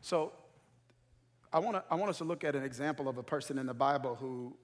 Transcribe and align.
So 0.00 0.32
I 1.52 1.58
want, 1.58 1.76
to, 1.76 1.84
I 1.90 1.96
want 1.96 2.10
us 2.10 2.18
to 2.18 2.24
look 2.24 2.44
at 2.44 2.54
an 2.54 2.62
example 2.62 3.08
of 3.08 3.18
a 3.18 3.22
person 3.22 3.58
in 3.58 3.66
the 3.66 3.74
Bible 3.74 4.14
who 4.14 4.54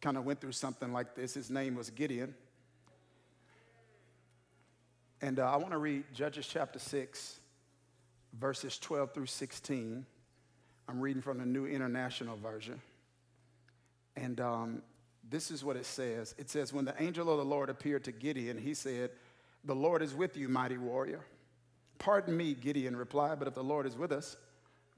kind 0.00 0.16
of 0.16 0.24
went 0.24 0.40
through 0.40 0.52
something 0.52 0.92
like 0.92 1.14
this. 1.14 1.34
His 1.34 1.50
name 1.50 1.76
was 1.76 1.90
Gideon. 1.90 2.34
And 5.20 5.38
uh, 5.38 5.50
I 5.50 5.56
want 5.56 5.70
to 5.70 5.78
read 5.78 6.04
Judges 6.12 6.46
chapter 6.46 6.80
6, 6.80 7.38
verses 8.38 8.78
12 8.78 9.14
through 9.14 9.26
16. 9.26 10.04
I'm 10.88 11.00
reading 11.00 11.22
from 11.22 11.38
the 11.38 11.46
New 11.46 11.66
International 11.66 12.36
Version. 12.36 12.80
And 14.16 14.40
um, 14.40 14.82
this 15.30 15.52
is 15.52 15.64
what 15.64 15.76
it 15.76 15.86
says 15.86 16.34
it 16.38 16.50
says, 16.50 16.72
When 16.72 16.84
the 16.84 17.00
angel 17.00 17.30
of 17.30 17.38
the 17.38 17.44
Lord 17.44 17.70
appeared 17.70 18.04
to 18.04 18.12
Gideon, 18.12 18.58
he 18.58 18.74
said, 18.74 19.10
The 19.64 19.74
Lord 19.76 20.02
is 20.02 20.12
with 20.12 20.36
you, 20.36 20.48
mighty 20.48 20.76
warrior. 20.76 21.20
Pardon 21.98 22.36
me, 22.36 22.54
Gideon 22.54 22.96
replied, 22.96 23.38
but 23.38 23.46
if 23.46 23.54
the 23.54 23.62
Lord 23.62 23.86
is 23.86 23.96
with 23.96 24.10
us, 24.10 24.36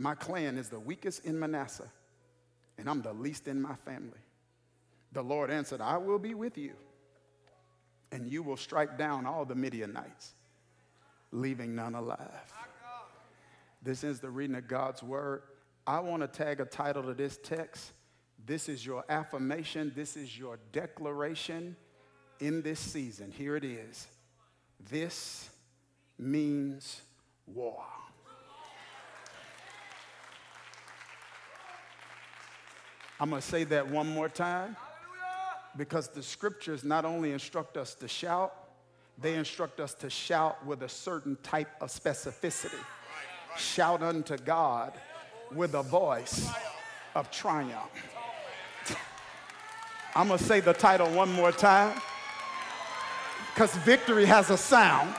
My 0.00 0.14
clan 0.14 0.56
is 0.56 0.70
the 0.70 0.80
weakest 0.80 1.26
in 1.26 1.38
Manasseh, 1.38 1.90
and 2.78 2.88
I'm 2.88 3.02
the 3.02 3.12
least 3.12 3.46
in 3.48 3.60
my 3.60 3.74
family. 3.74 4.18
The 5.12 5.20
Lord 5.20 5.50
answered, 5.50 5.82
I 5.82 5.98
will 5.98 6.18
be 6.18 6.32
with 6.32 6.56
you, 6.56 6.72
and 8.10 8.26
you 8.26 8.42
will 8.42 8.56
strike 8.56 8.96
down 8.96 9.26
all 9.26 9.44
the 9.44 9.54
Midianites, 9.54 10.32
leaving 11.32 11.74
none 11.74 11.94
alive. 11.94 12.50
This 13.82 14.02
is 14.02 14.20
the 14.20 14.30
reading 14.30 14.56
of 14.56 14.68
God's 14.68 15.02
word. 15.02 15.42
I 15.86 16.00
want 16.00 16.22
to 16.22 16.28
tag 16.28 16.60
a 16.60 16.64
title 16.64 17.02
to 17.02 17.12
this 17.12 17.38
text. 17.42 17.92
This 18.46 18.70
is 18.70 18.86
your 18.86 19.04
affirmation, 19.10 19.92
this 19.94 20.16
is 20.16 20.38
your 20.38 20.58
declaration 20.72 21.76
in 22.40 22.62
this 22.62 22.80
season. 22.80 23.30
Here 23.30 23.54
it 23.54 23.64
is. 23.64 24.06
This 24.88 25.50
means 26.16 27.02
war. 27.46 27.84
I'm 33.20 33.28
going 33.28 33.42
to 33.42 33.46
say 33.46 33.64
that 33.64 33.86
one 33.86 34.08
more 34.08 34.30
time 34.30 34.74
because 35.76 36.08
the 36.08 36.22
scriptures 36.22 36.84
not 36.84 37.04
only 37.04 37.32
instruct 37.32 37.76
us 37.76 37.94
to 37.96 38.08
shout, 38.08 38.54
they 39.18 39.34
instruct 39.34 39.78
us 39.78 39.92
to 39.94 40.08
shout 40.08 40.64
with 40.64 40.82
a 40.82 40.88
certain 40.88 41.36
type 41.42 41.68
of 41.82 41.90
specificity. 41.90 42.80
Shout 43.58 44.02
unto 44.02 44.38
God 44.38 44.94
with 45.54 45.74
a 45.74 45.82
voice 45.82 46.48
of 47.14 47.30
triumph. 47.30 47.90
I'm 50.14 50.28
going 50.28 50.38
to 50.38 50.44
say 50.44 50.60
the 50.60 50.72
title 50.72 51.10
one 51.10 51.30
more 51.30 51.52
time 51.52 52.00
because 53.52 53.74
victory 53.76 54.24
has 54.24 54.48
a 54.48 54.56
sound. 54.56 55.14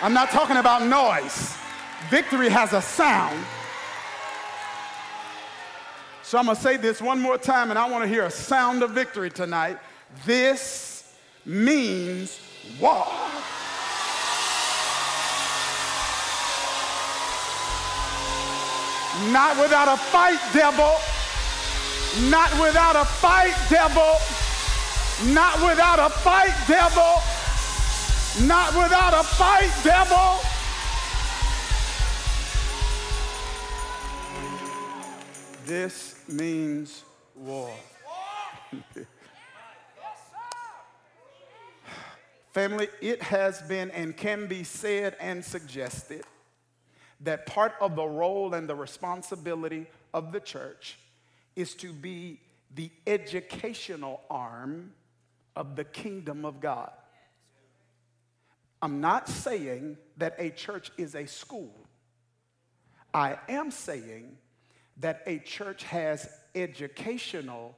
I'm 0.00 0.14
not 0.14 0.30
talking 0.30 0.56
about 0.56 0.86
noise, 0.86 1.54
victory 2.08 2.48
has 2.48 2.72
a 2.72 2.80
sound. 2.80 3.44
So 6.34 6.38
I'm 6.38 6.46
going 6.46 6.56
to 6.56 6.62
say 6.64 6.76
this 6.76 7.00
one 7.00 7.20
more 7.20 7.38
time, 7.38 7.70
and 7.70 7.78
I 7.78 7.88
want 7.88 8.02
to 8.02 8.08
hear 8.08 8.24
a 8.24 8.30
sound 8.30 8.82
of 8.82 8.90
victory 8.90 9.30
tonight. 9.30 9.78
This 10.26 11.14
means 11.46 12.40
war. 12.80 13.06
Not 19.30 19.56
without 19.62 19.86
a 19.86 19.96
fight, 19.96 20.40
devil. 20.52 20.96
Not 22.28 22.50
without 22.60 22.96
a 22.96 23.04
fight, 23.04 23.54
devil. 23.70 24.16
Not 25.32 25.54
without 25.64 26.00
a 26.00 26.10
fight, 26.10 26.56
devil. 26.66 27.22
Not 28.44 28.74
without 28.74 29.14
a 29.14 29.22
fight, 29.22 29.70
devil. 29.84 30.40
This 35.64 36.13
means 36.28 37.04
war. 37.34 37.70
Family, 42.52 42.88
it 43.00 43.20
has 43.20 43.62
been 43.62 43.90
and 43.90 44.16
can 44.16 44.46
be 44.46 44.62
said 44.62 45.16
and 45.18 45.44
suggested 45.44 46.24
that 47.20 47.46
part 47.46 47.74
of 47.80 47.96
the 47.96 48.04
role 48.04 48.54
and 48.54 48.68
the 48.68 48.74
responsibility 48.74 49.86
of 50.12 50.30
the 50.30 50.40
church 50.40 50.98
is 51.56 51.74
to 51.74 51.92
be 51.92 52.38
the 52.74 52.90
educational 53.06 54.20
arm 54.30 54.92
of 55.56 55.76
the 55.76 55.84
kingdom 55.84 56.44
of 56.44 56.60
God. 56.60 56.92
I'm 58.82 59.00
not 59.00 59.28
saying 59.28 59.96
that 60.18 60.34
a 60.38 60.50
church 60.50 60.90
is 60.98 61.14
a 61.14 61.26
school. 61.26 61.74
I 63.12 63.38
am 63.48 63.70
saying 63.70 64.36
that 64.98 65.22
a 65.26 65.38
church 65.38 65.82
has 65.84 66.28
educational 66.54 67.76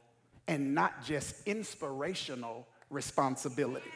and 0.48 0.74
not 0.74 1.04
just 1.04 1.46
inspirational 1.46 2.66
responsibility. 2.90 3.90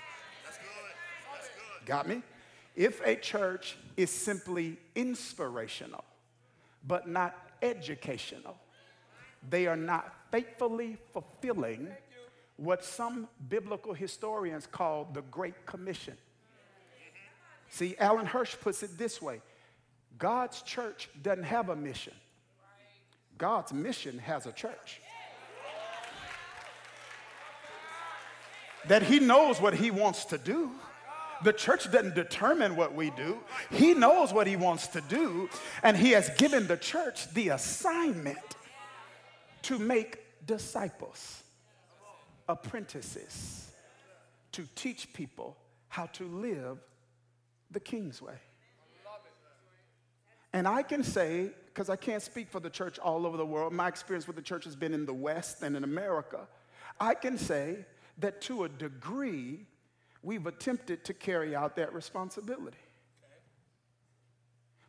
Got 1.87 2.09
me? 2.09 2.23
If 2.77 3.05
a 3.05 3.17
church 3.17 3.77
is 3.97 4.11
simply 4.11 4.79
inspirational 4.95 6.05
but 6.87 7.09
not 7.09 7.37
educational, 7.63 8.57
they 9.49 9.67
are 9.67 9.77
not 9.77 10.15
faithfully 10.31 10.97
fulfilling 11.13 11.89
what 12.57 12.85
some 12.85 13.27
biblical 13.49 13.95
historians 13.95 14.67
call 14.67 15.09
the 15.13 15.23
Great 15.23 15.67
Commission. 15.67 16.17
See, 17.71 17.97
Alan 17.99 18.27
Hirsch 18.27 18.57
puts 18.61 18.83
it 18.83 18.99
this 18.99 19.23
way 19.23 19.41
God's 20.19 20.63
church 20.63 21.09
doesn't 21.23 21.45
have 21.45 21.71
a 21.71 21.77
mission. 21.77 22.13
God's 23.41 23.73
mission 23.73 24.19
has 24.19 24.47
a 24.47 24.53
church. 24.53 25.01
That 28.87 29.03
He 29.03 29.19
knows 29.19 29.61
what 29.61 29.75
He 29.75 29.91
wants 29.91 30.27
to 30.27 30.39
do. 30.39 30.71
The 31.43 31.55
church 31.55 31.91
doesn't 31.91 32.15
determine 32.15 32.77
what 32.77 32.95
we 32.95 33.09
do. 33.11 33.39
He 33.71 33.95
knows 33.95 34.31
what 34.31 34.47
He 34.47 34.57
wants 34.57 34.89
to 34.89 35.01
do, 35.01 35.49
and 35.83 35.97
He 35.97 36.11
has 36.11 36.29
given 36.37 36.67
the 36.67 36.77
church 36.77 37.33
the 37.33 37.49
assignment 37.49 38.39
to 39.63 39.79
make 39.79 40.19
disciples, 40.47 41.43
apprentices, 42.47 43.71
to 44.53 44.69
teach 44.75 45.13
people 45.15 45.57
how 45.89 46.07
to 46.07 46.25
live 46.25 46.79
the 47.71 47.81
King's 47.81 48.21
way. 48.21 48.39
And 50.53 50.69
I 50.69 50.83
can 50.83 51.03
say, 51.05 51.53
because 51.73 51.89
I 51.89 51.97
can't 51.97 52.23
speak 52.23 52.51
for 52.51 52.61
the 52.61 52.71
church 52.71 52.99
all 52.99 53.27
over 53.27 53.37
the 53.37 53.47
world, 53.47 53.73
my 53.73 53.89
experience 53.89 54.27
with 54.27 54.37
the 54.37 54.43
church 54.43 54.65
has 54.65 54.75
been 54.75 54.93
in 54.93 55.07
the 55.07 55.15
West 55.15 55.63
and 55.63 55.77
in 55.77 55.85
America. 55.85 56.41
I 57.01 57.15
can 57.15 57.39
say 57.39 57.85
that 58.19 58.41
to 58.43 58.65
a 58.65 58.69
degree, 58.69 59.67
we've 60.23 60.47
attempted 60.47 61.05
to 61.05 61.15
carry 61.15 61.55
out 61.55 61.77
that 61.77 61.95
responsibility. 61.95 62.77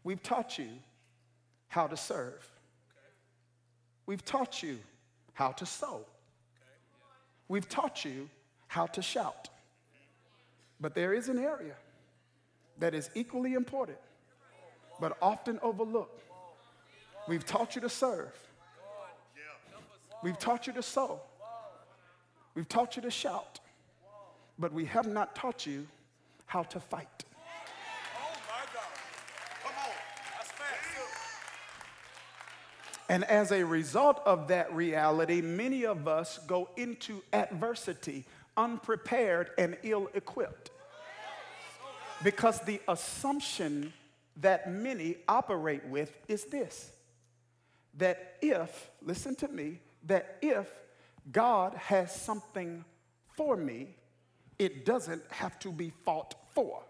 We've 0.03 0.21
taught 0.21 0.57
you 0.57 0.69
how 1.67 1.87
to 1.87 1.95
serve, 1.95 2.49
we've 4.05 4.25
taught 4.25 4.61
you 4.63 4.79
how 5.33 5.51
to 5.51 5.65
sow, 5.65 6.05
we've 7.47 7.69
taught 7.69 8.03
you 8.03 8.29
how 8.67 8.87
to 8.87 9.01
shout. 9.01 9.49
But 10.79 10.95
there 10.95 11.13
is 11.13 11.29
an 11.29 11.37
area 11.37 11.75
that 12.79 12.95
is 12.95 13.11
equally 13.13 13.53
important 13.53 13.99
but 14.99 15.17
often 15.21 15.59
overlooked. 15.61 16.23
We've 17.27 17.45
taught 17.45 17.75
you 17.75 17.81
to 17.81 17.89
serve. 17.89 18.33
We've 20.23 20.37
taught 20.37 20.67
you 20.67 20.73
to 20.73 20.83
sow. 20.83 21.19
We've 22.53 22.67
taught 22.67 22.95
you 22.95 23.01
to 23.03 23.11
shout. 23.11 23.59
But 24.59 24.73
we 24.73 24.85
have 24.85 25.07
not 25.07 25.35
taught 25.35 25.65
you 25.65 25.87
how 26.45 26.63
to 26.63 26.79
fight. 26.79 27.25
And 33.09 33.25
as 33.25 33.51
a 33.51 33.63
result 33.63 34.21
of 34.25 34.47
that 34.47 34.73
reality, 34.73 35.41
many 35.41 35.85
of 35.85 36.07
us 36.07 36.39
go 36.47 36.69
into 36.77 37.21
adversity 37.33 38.25
unprepared 38.55 39.49
and 39.57 39.77
ill 39.83 40.09
equipped. 40.13 40.71
Because 42.23 42.61
the 42.61 42.79
assumption 42.87 43.91
that 44.37 44.71
many 44.71 45.17
operate 45.27 45.85
with 45.87 46.15
is 46.27 46.45
this 46.45 46.91
that 47.97 48.37
if, 48.41 48.89
listen 49.01 49.35
to 49.35 49.47
me, 49.47 49.79
that 50.05 50.37
if 50.41 50.67
God 51.31 51.73
has 51.75 52.13
something 52.13 52.83
for 53.35 53.55
me, 53.55 53.95
it 54.57 54.85
doesn't 54.85 55.23
have 55.29 55.57
to 55.59 55.71
be 55.71 55.91
fought 56.05 56.35
for. 56.53 56.83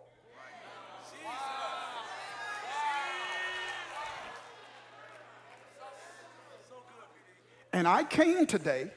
And 7.73 7.87
I 7.87 8.03
came 8.03 8.45
today 8.45 8.91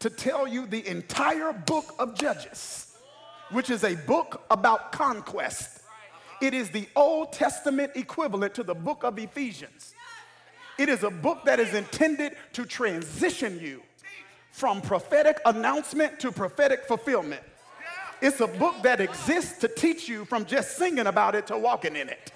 to 0.00 0.10
tell 0.10 0.48
you 0.48 0.66
the 0.66 0.86
entire 0.86 1.52
book 1.52 1.94
of 1.98 2.16
Judges, 2.16 2.96
which 3.50 3.70
is 3.70 3.84
a 3.84 3.94
book 3.94 4.44
about 4.50 4.90
conquest. 4.90 5.80
It 6.42 6.54
is 6.54 6.70
the 6.70 6.88
Old 6.96 7.32
Testament 7.32 7.92
equivalent 7.94 8.54
to 8.54 8.64
the 8.64 8.74
book 8.74 9.04
of 9.04 9.18
Ephesians. 9.18 9.94
It 10.78 10.88
is 10.88 11.02
a 11.02 11.10
book 11.10 11.44
that 11.44 11.60
is 11.60 11.74
intended 11.74 12.36
to 12.54 12.64
transition 12.64 13.60
you 13.60 13.82
from 14.50 14.80
prophetic 14.80 15.40
announcement 15.46 16.20
to 16.20 16.32
prophetic 16.32 16.86
fulfillment. 16.86 17.42
It's 18.20 18.40
a 18.40 18.46
book 18.46 18.74
that 18.82 19.00
exists 19.00 19.58
to 19.58 19.68
teach 19.68 20.08
you 20.08 20.24
from 20.24 20.44
just 20.46 20.76
singing 20.76 21.06
about 21.06 21.34
it 21.34 21.46
to 21.48 21.58
walking 21.58 21.96
in 21.96 22.08
it. 22.08 22.32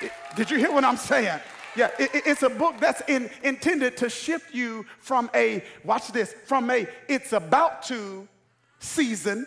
it 0.00 0.12
did 0.36 0.50
you 0.50 0.58
hear 0.58 0.72
what 0.72 0.84
I'm 0.84 0.96
saying? 0.96 1.40
Yeah, 1.76 1.90
it, 1.98 2.10
it's 2.26 2.42
a 2.42 2.50
book 2.50 2.76
that's 2.80 3.02
in, 3.08 3.30
intended 3.42 3.96
to 3.98 4.08
shift 4.08 4.54
you 4.54 4.86
from 4.98 5.30
a, 5.34 5.62
watch 5.84 6.10
this, 6.12 6.34
from 6.46 6.70
a 6.70 6.86
it's 7.08 7.32
about 7.32 7.82
to 7.84 8.26
season 8.78 9.46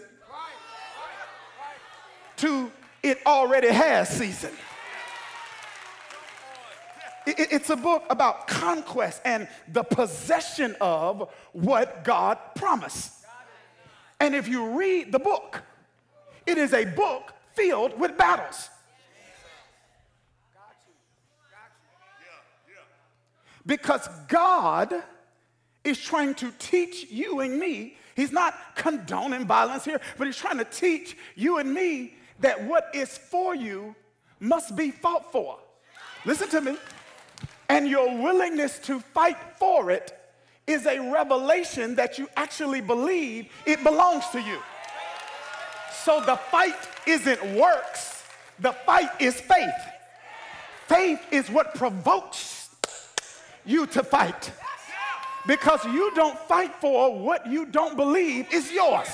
to 2.37 2.71
it 3.01 3.19
already 3.25 3.69
has 3.69 4.09
season. 4.09 4.51
It, 7.25 7.51
it's 7.51 7.69
a 7.69 7.75
book 7.75 8.03
about 8.09 8.47
conquest 8.47 9.21
and 9.25 9.47
the 9.67 9.83
possession 9.83 10.75
of 10.81 11.29
what 11.53 12.03
God 12.03 12.37
promised. 12.55 13.11
And 14.19 14.35
if 14.35 14.47
you 14.47 14.77
read 14.77 15.11
the 15.11 15.19
book, 15.19 15.61
it 16.45 16.57
is 16.57 16.73
a 16.73 16.85
book 16.85 17.33
filled 17.53 17.99
with 17.99 18.17
battles. 18.17 18.69
Because 23.65 24.07
God 24.27 24.93
is 25.83 25.99
trying 25.99 26.35
to 26.35 26.51
teach 26.59 27.09
you 27.09 27.39
and 27.39 27.57
me. 27.59 27.97
He's 28.15 28.31
not 28.31 28.55
condoning 28.75 29.45
violence 29.45 29.85
here, 29.85 29.99
but 30.17 30.27
he's 30.27 30.37
trying 30.37 30.57
to 30.57 30.65
teach 30.65 31.17
you 31.35 31.57
and 31.57 31.73
me 31.73 32.15
that 32.39 32.63
what 32.63 32.89
is 32.93 33.17
for 33.17 33.55
you 33.55 33.95
must 34.39 34.75
be 34.75 34.91
fought 34.91 35.31
for. 35.31 35.59
Listen 36.25 36.49
to 36.49 36.61
me. 36.61 36.77
And 37.69 37.87
your 37.87 38.17
willingness 38.21 38.79
to 38.79 38.99
fight 38.99 39.37
for 39.57 39.89
it 39.91 40.17
is 40.67 40.85
a 40.85 40.99
revelation 41.11 41.95
that 41.95 42.17
you 42.17 42.27
actually 42.35 42.81
believe 42.81 43.47
it 43.65 43.83
belongs 43.83 44.27
to 44.29 44.41
you. 44.41 44.59
So 46.03 46.21
the 46.21 46.35
fight 46.35 46.75
isn't 47.07 47.55
works, 47.55 48.23
the 48.59 48.73
fight 48.73 49.09
is 49.19 49.39
faith. 49.39 49.69
Faith 50.87 51.21
is 51.31 51.49
what 51.49 51.73
provokes 51.75 52.69
you 53.65 53.85
to 53.87 54.03
fight. 54.03 54.51
Because 55.47 55.83
you 55.85 56.11
don't 56.15 56.37
fight 56.39 56.73
for 56.75 57.17
what 57.17 57.47
you 57.47 57.65
don't 57.65 57.95
believe 57.95 58.47
is 58.53 58.71
yours. 58.71 59.09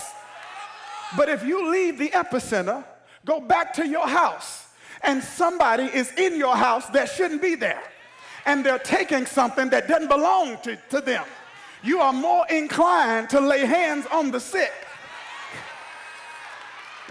But 1.18 1.30
if 1.30 1.44
you 1.44 1.72
leave 1.72 1.98
the 1.98 2.10
epicenter, 2.10 2.84
go 3.25 3.40
back 3.40 3.74
to 3.75 3.88
your 3.88 4.07
house, 4.07 4.68
and 5.01 5.24
somebody 5.24 5.86
is 5.86 6.12
in 6.18 6.36
your 6.38 6.56
house 6.56 6.88
that 6.90 7.10
shouldn't 7.10 7.42
be 7.42 7.56
there, 7.56 7.81
and 8.45 8.65
they're 8.65 8.80
taking 8.80 9.25
something 9.25 9.69
that 9.69 9.88
doesn't 9.88 10.07
belong 10.09 10.57
to, 10.63 10.77
to 10.89 11.01
them, 11.01 11.25
you 11.83 12.00
are 12.00 12.13
more 12.13 12.45
inclined 12.50 13.30
to 13.30 13.39
lay 13.39 13.65
hands 13.65 14.06
on 14.12 14.31
the 14.31 14.39
sick. 14.39 14.74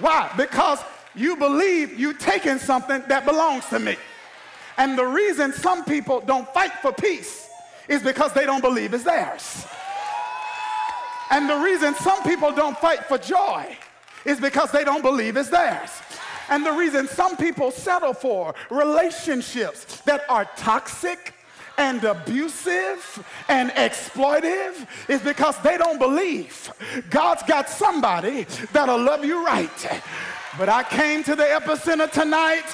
Why? 0.01 0.31
Because 0.37 0.81
you 1.15 1.37
believe 1.37 1.99
you're 1.99 2.13
taking 2.15 2.59
something 2.59 3.03
that 3.09 3.25
belongs 3.25 3.67
to 3.67 3.79
me. 3.79 3.97
And 4.77 4.97
the 4.97 5.07
reason 5.07 5.53
some 5.53 5.85
people 5.85 6.21
don't 6.21 6.49
fight 6.55 6.73
for 6.81 6.93
peace 6.93 7.49
is 7.89 8.03
because 8.03 8.33
they 8.33 8.47
don't 8.47 8.61
believe 8.61 8.95
it's 8.95 9.05
theirs. 9.05 9.67
And 11.31 11.49
the 11.49 11.57
reason 11.57 11.95
some 11.97 12.23
people 12.23 12.53
don't 12.53 12.79
fight 12.79 13.05
for 13.05 13.19
joy 13.19 13.77
is 14.25 14.41
because 14.41 14.71
they 14.71 14.85
don't 14.85 15.03
believe 15.03 15.37
it's 15.37 15.49
theirs. 15.49 15.91
And 16.51 16.65
the 16.65 16.73
reason 16.73 17.07
some 17.09 17.37
people 17.37 17.71
settle 17.71 18.15
for 18.15 18.55
relationships 18.71 20.01
that 20.03 20.25
are 20.29 20.47
toxic 20.57 21.35
and 21.79 22.03
abusive 22.03 23.25
and 23.49 23.71
exploitive 23.71 24.87
is 25.09 25.21
because 25.23 25.57
they 25.63 25.79
don't 25.79 25.99
believe 25.99 26.71
God's 27.09 27.45
got 27.45 27.69
somebody 27.69 28.45
that'll 28.73 29.01
love 29.01 29.25
you 29.25 29.45
right. 29.47 30.03
But 30.59 30.69
I 30.69 30.83
came 30.83 31.23
to 31.25 31.37
the 31.37 31.45
epicenter 31.45 32.11
tonight 32.11 32.65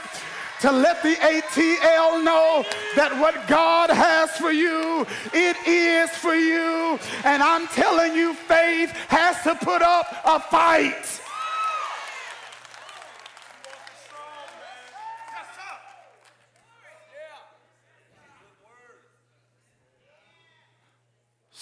to 0.60 0.72
let 0.72 1.02
the 1.02 1.14
ATL 1.16 2.24
know 2.24 2.64
that 2.96 3.12
what 3.20 3.46
God 3.46 3.90
has 3.90 4.30
for 4.38 4.50
you, 4.50 5.06
it 5.34 5.56
is 5.66 6.08
for 6.10 6.34
you. 6.34 6.98
And 7.24 7.42
I'm 7.42 7.66
telling 7.68 8.14
you, 8.14 8.32
faith 8.32 8.90
has 9.08 9.42
to 9.42 9.54
put 9.56 9.82
up 9.82 10.06
a 10.24 10.40
fight. 10.40 11.20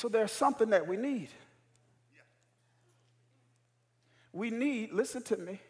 So 0.02 0.08
there's 0.08 0.32
something 0.32 0.70
that 0.70 0.88
we 0.88 0.96
need. 0.96 1.28
We 4.32 4.50
need, 4.50 4.92
listen 4.92 5.22
to 5.22 5.36
me, 5.36 5.60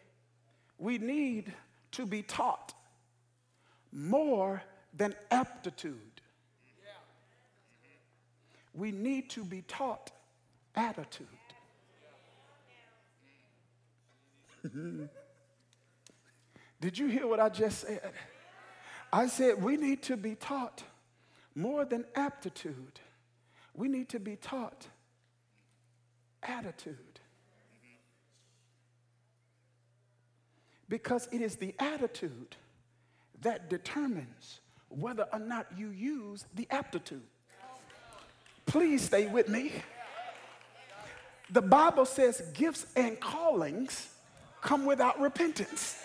we 0.79 0.97
need 0.97 1.53
to 1.91 2.07
be 2.07 2.23
taught 2.23 2.73
more 3.91 4.63
than 4.91 5.13
aptitude. 5.29 5.99
We 8.73 8.91
need 8.91 9.29
to 9.29 9.43
be 9.43 9.61
taught 9.61 10.09
attitude. 10.75 11.27
Did 16.81 16.97
you 16.97 17.05
hear 17.05 17.27
what 17.27 17.39
I 17.39 17.49
just 17.49 17.81
said? 17.81 18.01
I 19.11 19.27
said 19.27 19.61
we 19.61 19.77
need 19.77 20.01
to 20.03 20.17
be 20.17 20.33
taught 20.33 20.81
more 21.53 21.85
than 21.85 22.03
aptitude. 22.15 22.99
We 23.73 23.87
need 23.87 24.09
to 24.09 24.19
be 24.19 24.35
taught 24.35 24.87
attitude. 26.41 26.97
Because 30.89 31.27
it 31.31 31.41
is 31.41 31.55
the 31.55 31.73
attitude 31.79 32.55
that 33.41 33.69
determines 33.69 34.59
whether 34.89 35.25
or 35.33 35.39
not 35.39 35.67
you 35.75 35.89
use 35.89 36.45
the 36.53 36.67
aptitude. 36.69 37.23
Please 38.65 39.01
stay 39.01 39.27
with 39.27 39.49
me. 39.49 39.71
The 41.49 41.61
Bible 41.61 42.05
says 42.05 42.41
gifts 42.53 42.85
and 42.95 43.19
callings 43.19 44.09
come 44.61 44.85
without 44.85 45.19
repentance. 45.19 45.97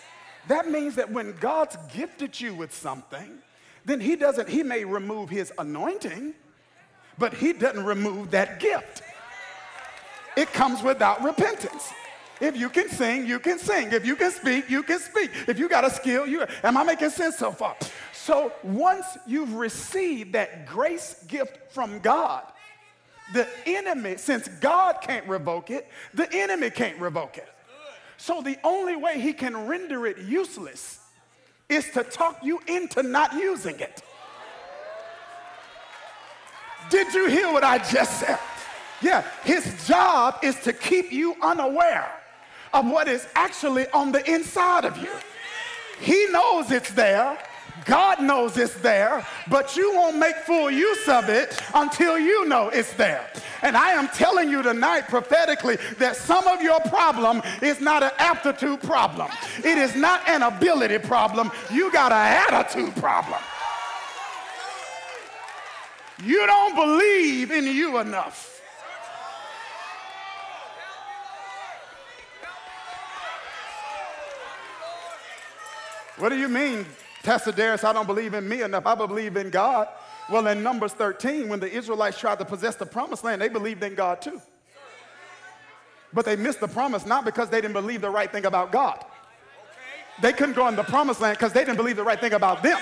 That 0.47 0.69
means 0.69 0.95
that 0.95 1.11
when 1.11 1.35
God's 1.39 1.77
gifted 1.93 2.39
you 2.39 2.53
with 2.53 2.73
something, 2.73 3.39
then 3.85 3.99
He 3.99 4.15
doesn't, 4.15 4.49
He 4.49 4.63
may 4.63 4.83
remove 4.83 5.29
His 5.29 5.51
anointing, 5.57 6.33
but 7.19 7.33
He 7.33 7.53
doesn't 7.53 7.83
remove 7.83 8.31
that 8.31 8.59
gift. 8.59 9.03
It 10.35 10.51
comes 10.53 10.81
without 10.81 11.21
repentance. 11.23 11.91
If 12.39 12.55
you 12.55 12.69
can 12.69 12.87
sing, 12.89 13.25
you 13.25 13.39
can 13.39 13.59
sing. 13.59 13.91
If 13.91 14.05
you 14.05 14.15
can 14.15 14.31
speak, 14.31 14.69
you 14.69 14.81
can 14.83 14.99
speak. 14.99 15.29
If 15.47 15.59
you 15.59 15.67
got 15.67 15.83
a 15.83 15.89
skill, 15.89 16.25
you 16.25 16.45
am 16.63 16.77
I 16.77 16.83
making 16.83 17.09
sense 17.09 17.37
so 17.37 17.51
far? 17.51 17.75
So 18.13 18.53
once 18.63 19.05
you've 19.27 19.55
received 19.55 20.33
that 20.33 20.65
grace 20.65 21.15
gift 21.27 21.73
from 21.73 21.99
God, 21.99 22.43
the 23.33 23.47
enemy, 23.65 24.15
since 24.17 24.47
God 24.47 24.99
can't 25.01 25.27
revoke 25.27 25.69
it, 25.69 25.87
the 26.13 26.31
enemy 26.33 26.69
can't 26.69 26.97
revoke 26.99 27.37
it. 27.37 27.47
So 28.17 28.41
the 28.41 28.57
only 28.63 28.95
way 28.95 29.19
he 29.19 29.33
can 29.33 29.67
render 29.67 30.05
it 30.05 30.19
useless 30.19 30.99
is 31.67 31.89
to 31.91 32.03
talk 32.03 32.43
you 32.43 32.61
into 32.67 33.03
not 33.03 33.33
using 33.33 33.79
it. 33.79 34.01
Did 36.89 37.13
you 37.13 37.27
hear 37.27 37.51
what 37.51 37.63
I 37.63 37.77
just 37.77 38.19
said? 38.19 38.39
Yeah, 39.01 39.23
his 39.43 39.87
job 39.87 40.39
is 40.43 40.55
to 40.61 40.73
keep 40.73 41.11
you 41.11 41.35
unaware 41.41 42.11
of 42.73 42.85
what 42.85 43.07
is 43.07 43.27
actually 43.35 43.87
on 43.89 44.11
the 44.11 44.29
inside 44.29 44.85
of 44.85 44.97
you. 44.97 45.11
He 45.99 46.27
knows 46.27 46.71
it's 46.71 46.91
there. 46.91 47.37
God 47.85 48.21
knows 48.21 48.57
it's 48.57 48.75
there, 48.75 49.25
but 49.49 49.75
you 49.75 49.95
won't 49.95 50.17
make 50.17 50.35
full 50.37 50.69
use 50.69 51.07
of 51.07 51.29
it 51.29 51.59
until 51.73 52.19
you 52.19 52.45
know 52.45 52.69
it's 52.69 52.93
there. 52.93 53.25
And 53.61 53.75
I 53.75 53.91
am 53.91 54.07
telling 54.09 54.49
you 54.49 54.61
tonight 54.61 55.07
prophetically 55.07 55.77
that 55.97 56.15
some 56.15 56.45
of 56.47 56.61
your 56.61 56.79
problem 56.81 57.41
is 57.61 57.79
not 57.79 58.03
an 58.03 58.11
aptitude 58.17 58.81
problem. 58.81 59.29
It 59.59 59.77
is 59.77 59.95
not 59.95 60.27
an 60.27 60.43
ability 60.43 60.99
problem. 60.99 61.51
You 61.71 61.91
got 61.91 62.11
an 62.11 62.53
attitude 62.53 62.95
problem. 62.97 63.39
You 66.23 66.45
don't 66.45 66.75
believe 66.75 67.51
in 67.51 67.65
you 67.65 67.97
enough. 67.99 68.61
What 76.17 76.29
do 76.29 76.37
you 76.37 76.49
mean, 76.49 76.85
Pastor 77.23 77.53
Darius? 77.53 77.85
I 77.85 77.93
don't 77.93 78.05
believe 78.05 78.33
in 78.33 78.47
me 78.47 78.61
enough. 78.61 78.85
I 78.85 78.95
believe 78.95 79.37
in 79.37 79.49
God. 79.49 79.87
Well, 80.29 80.47
in 80.47 80.61
Numbers 80.61 80.91
13, 80.91 81.47
when 81.47 81.61
the 81.61 81.71
Israelites 81.71 82.19
tried 82.19 82.39
to 82.39 82.45
possess 82.45 82.75
the 82.75 82.85
promised 82.85 83.23
land, 83.23 83.41
they 83.41 83.47
believed 83.47 83.81
in 83.83 83.95
God 83.95 84.21
too. 84.21 84.41
But 86.11 86.25
they 86.25 86.35
missed 86.35 86.59
the 86.59 86.67
promise 86.67 87.05
not 87.05 87.23
because 87.23 87.49
they 87.49 87.61
didn't 87.61 87.73
believe 87.73 88.01
the 88.01 88.09
right 88.09 88.29
thing 88.29 88.45
about 88.45 88.71
God. 88.71 89.05
They 90.21 90.33
couldn't 90.33 90.55
go 90.55 90.67
in 90.67 90.75
the 90.75 90.83
promised 90.83 91.21
land 91.21 91.37
because 91.37 91.53
they 91.53 91.61
didn't 91.61 91.77
believe 91.77 91.95
the 91.95 92.03
right 92.03 92.19
thing 92.19 92.33
about 92.33 92.61
them. 92.61 92.77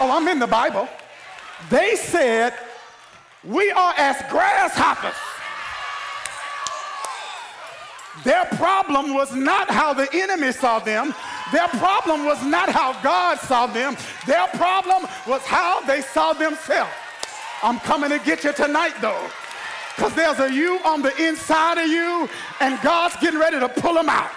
Oh, 0.00 0.10
I'm 0.10 0.28
in 0.28 0.38
the 0.38 0.46
Bible. 0.46 0.86
They 1.70 1.96
said, 1.96 2.54
We 3.44 3.70
are 3.70 3.94
as 3.96 4.16
grasshoppers. 4.30 5.14
Their 8.24 8.44
problem 8.56 9.14
was 9.14 9.34
not 9.34 9.70
how 9.70 9.94
the 9.94 10.08
enemy 10.12 10.52
saw 10.52 10.80
them. 10.80 11.14
Their 11.52 11.68
problem 11.68 12.24
was 12.24 12.42
not 12.44 12.68
how 12.68 13.00
God 13.02 13.38
saw 13.38 13.66
them. 13.66 13.96
Their 14.26 14.46
problem 14.48 15.08
was 15.26 15.42
how 15.42 15.80
they 15.82 16.02
saw 16.02 16.32
themselves. 16.32 16.90
I'm 17.62 17.78
coming 17.80 18.10
to 18.10 18.18
get 18.18 18.44
you 18.44 18.52
tonight, 18.52 18.94
though, 19.00 19.28
because 19.96 20.14
there's 20.14 20.38
a 20.40 20.52
you 20.52 20.78
on 20.84 21.02
the 21.02 21.16
inside 21.24 21.78
of 21.78 21.88
you, 21.88 22.28
and 22.60 22.80
God's 22.82 23.16
getting 23.16 23.40
ready 23.40 23.58
to 23.58 23.68
pull 23.68 23.94
them 23.94 24.08
out. 24.08 24.30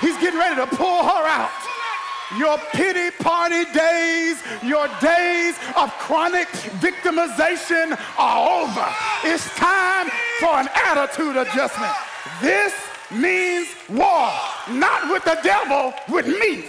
He's 0.00 0.16
getting 0.18 0.38
ready 0.38 0.56
to 0.56 0.66
pull 0.66 1.02
her 1.04 1.26
out. 1.26 1.50
Your 2.34 2.58
pity 2.72 3.10
party 3.22 3.64
days, 3.72 4.42
your 4.64 4.88
days 5.00 5.54
of 5.76 5.92
chronic 5.98 6.48
victimization 6.82 7.96
are 8.18 8.62
over. 8.62 8.86
It's 9.22 9.48
time 9.54 10.08
for 10.40 10.58
an 10.58 10.68
attitude 10.74 11.36
adjustment. 11.36 11.92
This 12.40 12.74
means 13.12 13.68
war, 13.88 14.28
not 14.70 15.08
with 15.12 15.22
the 15.22 15.38
devil, 15.44 15.94
with 16.08 16.26
me. 16.26 16.64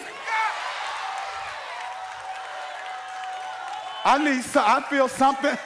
I 4.06 4.24
need, 4.24 4.44
so, 4.44 4.62
I 4.64 4.82
feel 4.90 5.08
something 5.08 5.58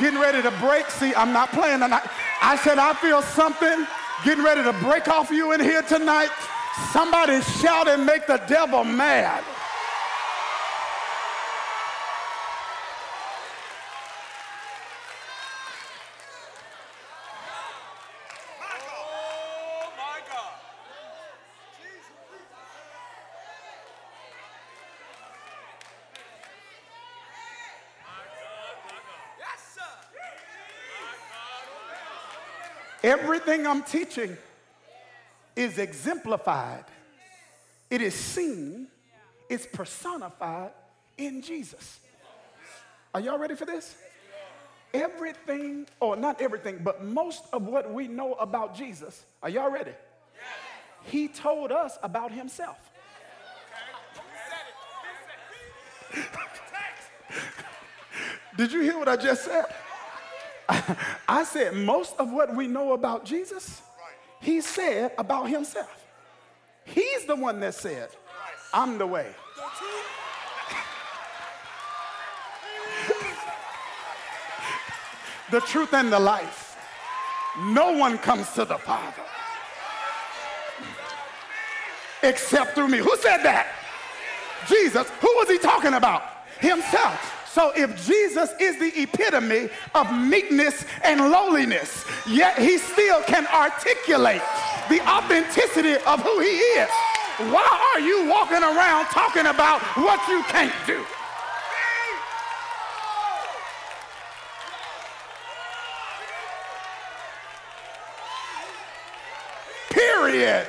getting 0.00 0.18
ready 0.18 0.40
to 0.42 0.50
break. 0.52 0.90
See, 0.90 1.14
I'm 1.14 1.32
not 1.32 1.50
playing 1.50 1.80
tonight. 1.80 2.02
I 2.40 2.56
said, 2.56 2.78
I 2.78 2.94
feel 2.94 3.20
something 3.20 3.86
getting 4.24 4.42
ready 4.42 4.62
to 4.64 4.72
break 4.84 5.06
off 5.06 5.30
you 5.30 5.52
in 5.52 5.60
here 5.60 5.82
tonight. 5.82 6.30
Somebody 6.92 7.40
shout 7.42 7.88
and 7.88 8.06
make 8.06 8.26
the 8.26 8.38
devil 8.48 8.82
mad. 8.84 9.44
Everything 33.04 33.66
I'm 33.66 33.82
teaching 33.82 34.36
is 35.58 35.76
exemplified, 35.78 36.84
it 37.90 38.00
is 38.00 38.14
seen, 38.14 38.86
it's 39.48 39.66
personified 39.66 40.70
in 41.16 41.42
Jesus. 41.42 41.98
Are 43.12 43.20
y'all 43.20 43.40
ready 43.40 43.56
for 43.56 43.64
this? 43.64 43.96
Everything, 44.94 45.84
or 45.98 46.14
not 46.14 46.40
everything, 46.40 46.80
but 46.84 47.04
most 47.04 47.42
of 47.52 47.66
what 47.66 47.92
we 47.92 48.06
know 48.06 48.34
about 48.34 48.76
Jesus, 48.76 49.24
are 49.42 49.50
y'all 49.50 49.68
ready? 49.68 49.90
He 51.02 51.26
told 51.26 51.72
us 51.72 51.98
about 52.04 52.30
himself. 52.30 52.78
Did 58.56 58.72
you 58.72 58.82
hear 58.82 58.96
what 58.96 59.08
I 59.08 59.16
just 59.16 59.44
said? 59.44 59.64
I 61.28 61.42
said 61.42 61.74
most 61.74 62.14
of 62.16 62.30
what 62.30 62.54
we 62.54 62.68
know 62.68 62.92
about 62.92 63.24
Jesus 63.24 63.82
he 64.48 64.60
said 64.62 65.12
about 65.18 65.50
himself. 65.50 66.06
He's 66.86 67.26
the 67.26 67.36
one 67.36 67.60
that 67.60 67.74
said, 67.74 68.08
I'm 68.72 68.96
the 68.96 69.06
way. 69.06 69.26
the 75.50 75.60
truth 75.60 75.92
and 75.92 76.10
the 76.10 76.18
life. 76.18 76.78
No 77.58 77.92
one 77.92 78.16
comes 78.16 78.50
to 78.54 78.64
the 78.64 78.78
Father 78.78 79.22
except 82.22 82.74
through 82.74 82.88
me. 82.88 82.96
Who 82.98 83.14
said 83.18 83.42
that? 83.42 83.66
Jesus. 84.66 85.10
Who 85.20 85.28
was 85.36 85.50
he 85.50 85.58
talking 85.58 85.92
about? 85.92 86.22
Himself. 86.58 87.37
So 87.58 87.72
if 87.74 88.06
Jesus 88.06 88.50
is 88.60 88.78
the 88.78 89.02
epitome 89.02 89.68
of 89.92 90.12
meekness 90.16 90.84
and 91.02 91.18
lowliness, 91.18 92.04
yet 92.24 92.56
he 92.56 92.78
still 92.78 93.20
can 93.24 93.48
articulate 93.48 94.42
the 94.88 95.00
authenticity 95.00 95.94
of 96.06 96.22
who 96.22 96.38
he 96.38 96.46
is, 96.46 96.88
why 97.50 97.90
are 97.94 97.98
you 97.98 98.28
walking 98.28 98.62
around 98.62 99.06
talking 99.06 99.46
about 99.46 99.80
what 99.96 100.20
you 100.28 100.44
can't 100.44 100.72
do? 100.86 101.04
Period. 109.90 110.68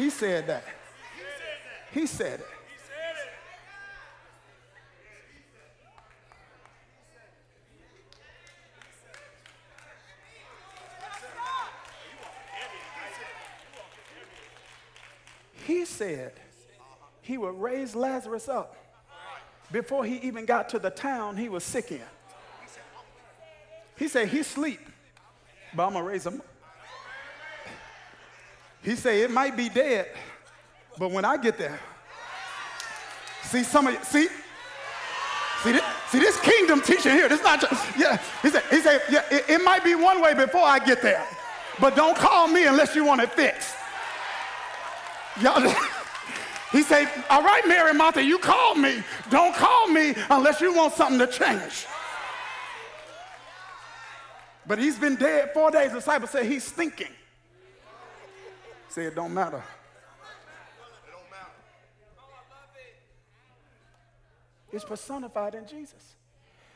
He 0.00 0.08
said 0.20 0.46
that. 0.48 0.64
He 1.92 2.06
said 2.06 2.40
it. 2.40 2.46
He 15.66 15.86
said 15.86 16.32
he 17.22 17.38
would 17.38 17.58
raise 17.58 17.94
Lazarus 17.94 18.46
up. 18.46 18.76
Before 19.72 20.04
he 20.04 20.16
even 20.16 20.44
got 20.44 20.68
to 20.70 20.78
the 20.78 20.90
town 20.90 21.38
he 21.38 21.48
was 21.48 21.64
sick 21.64 21.92
in. 21.92 22.00
He 23.96 24.06
said, 24.06 24.28
He 24.28 24.42
sleep, 24.42 24.80
but 25.74 25.86
I'm 25.86 25.94
gonna 25.94 26.04
raise 26.04 26.26
him 26.26 26.42
he 28.90 28.96
said, 28.96 29.14
it 29.18 29.30
might 29.30 29.56
be 29.56 29.68
dead, 29.68 30.08
but 30.98 31.12
when 31.12 31.24
I 31.24 31.36
get 31.36 31.56
there, 31.56 31.78
see 33.44 33.62
some 33.62 33.86
of 33.86 33.92
you, 33.92 34.00
see, 34.02 34.26
see 35.62 35.70
this, 35.70 35.84
see 36.08 36.18
this 36.18 36.40
kingdom 36.40 36.80
teaching 36.80 37.12
here. 37.12 37.28
This 37.28 37.40
not 37.40 37.60
just, 37.60 37.96
yeah. 37.96 38.20
He 38.42 38.50
said, 38.50 38.64
he 38.68 38.80
said, 38.80 39.02
yeah, 39.08 39.22
it, 39.30 39.48
it 39.48 39.62
might 39.62 39.84
be 39.84 39.94
one 39.94 40.20
way 40.20 40.34
before 40.34 40.64
I 40.64 40.80
get 40.80 41.02
there, 41.02 41.24
but 41.78 41.94
don't 41.94 42.16
call 42.16 42.48
me 42.48 42.66
unless 42.66 42.96
you 42.96 43.04
want 43.04 43.20
it 43.20 43.30
fixed. 43.30 43.76
Y'all, 45.40 45.60
he 46.72 46.82
said, 46.82 47.08
all 47.30 47.44
right, 47.44 47.62
Mary 47.68 47.94
Martha, 47.94 48.24
you 48.24 48.40
called 48.40 48.78
me. 48.78 49.04
Don't 49.30 49.54
call 49.54 49.86
me 49.86 50.16
unless 50.30 50.60
you 50.60 50.74
want 50.74 50.94
something 50.94 51.20
to 51.20 51.28
change. 51.28 51.86
But 54.66 54.80
he's 54.80 54.98
been 54.98 55.14
dead 55.14 55.52
four 55.54 55.70
days. 55.70 55.92
The 55.92 55.98
disciples 55.98 56.30
say 56.30 56.44
he's 56.44 56.68
thinking. 56.68 57.12
Say 58.90 59.04
it 59.04 59.14
don't 59.14 59.32
matter. 59.32 59.58
It 59.58 59.62
don't 61.12 61.30
matter. 61.30 61.52
It's 64.72 64.84
personified 64.84 65.54
in 65.54 65.64
Jesus. 65.64 66.16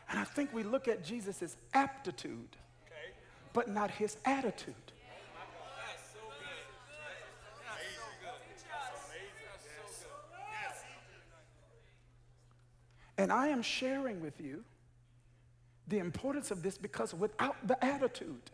And 0.08 0.20
I 0.20 0.24
think 0.24 0.54
we 0.54 0.62
look 0.62 0.86
at 0.86 1.04
Jesus' 1.04 1.56
aptitude, 1.74 2.56
but 3.52 3.68
not 3.68 3.90
his 3.90 4.16
attitude. 4.24 4.74
And 13.18 13.32
I 13.32 13.48
am 13.48 13.62
sharing 13.62 14.20
with 14.20 14.40
you 14.40 14.62
the 15.88 15.98
importance 15.98 16.52
of 16.52 16.62
this 16.62 16.78
because 16.78 17.12
without 17.12 17.56
the 17.66 17.82
attitude, 17.84 18.50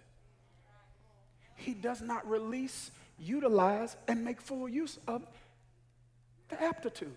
he 1.57 1.75
does 1.75 2.00
not 2.00 2.29
release 2.29 2.90
utilize 3.21 3.97
and 4.09 4.25
make 4.25 4.41
full 4.41 4.69
use 4.69 4.99
of 5.07 5.23
The 6.49 6.62
aptitude. 6.62 7.15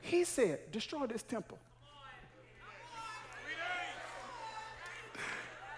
He 0.00 0.24
said, 0.24 0.72
destroy 0.72 1.06
this 1.06 1.22
temple. 1.22 1.58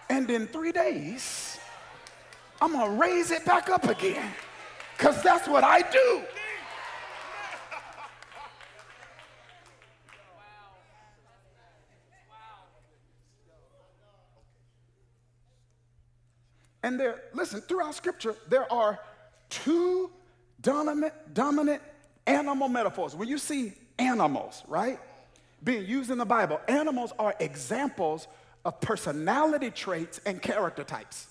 And 0.09 0.29
in 0.29 0.47
three 0.47 0.71
days, 0.71 1.59
I'm 2.61 2.73
going 2.73 2.91
to 2.91 2.97
raise 2.97 3.31
it 3.31 3.45
back 3.45 3.69
up 3.69 3.85
again 3.85 4.31
because 4.97 5.21
that's 5.21 5.47
what 5.47 5.63
I 5.63 5.81
do. 5.81 6.21
And 16.83 16.99
there, 16.99 17.21
listen, 17.33 17.61
throughout 17.61 17.95
scripture, 17.95 18.35
there 18.49 18.71
are 18.71 18.99
two 19.49 20.11
dominant, 20.61 21.13
dominant 21.33 21.81
animal 22.25 22.69
metaphors. 22.69 23.15
When 23.15 23.27
you 23.27 23.37
see 23.37 23.73
animals, 23.99 24.63
right, 24.67 24.99
being 25.63 25.85
used 25.85 26.09
in 26.09 26.17
the 26.17 26.25
Bible, 26.25 26.59
animals 26.67 27.13
are 27.19 27.35
examples 27.39 28.27
of 28.65 28.79
personality 28.81 29.69
traits 29.69 30.19
and 30.25 30.41
character 30.41 30.83
types, 30.83 31.27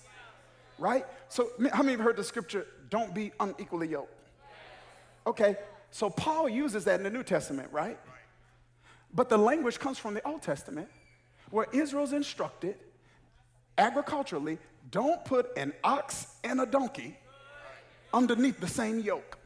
right? 0.79 1.05
So, 1.29 1.51
how 1.73 1.83
many 1.83 1.97
have 1.97 2.05
heard 2.05 2.17
the 2.17 2.25
scripture, 2.25 2.67
don't 2.89 3.15
be 3.15 3.33
unequally 3.41 3.89
yoked? 3.89 4.15
Okay, 5.27 5.57
so 5.91 6.11
Paul 6.11 6.49
uses 6.49 6.85
that 6.85 6.99
in 6.99 7.05
the 7.05 7.11
New 7.11 7.23
Testament, 7.23 7.69
right? 7.73 7.99
But 9.13 9.29
the 9.29 9.39
language 9.39 9.79
comes 9.79 9.99
from 9.99 10.15
the 10.15 10.27
Old 10.27 10.43
Testament, 10.43 10.89
where 11.51 11.67
Israel's 11.73 12.13
instructed 12.13 12.77
agriculturally 13.77 14.59
don't 14.91 15.25
put 15.25 15.57
an 15.57 15.73
ox 15.85 16.27
and 16.43 16.61
a 16.61 16.67
donkey 16.67 17.17
underneath 18.13 18.59
the 18.61 18.67
same 18.67 19.01
yoke. 19.01 19.39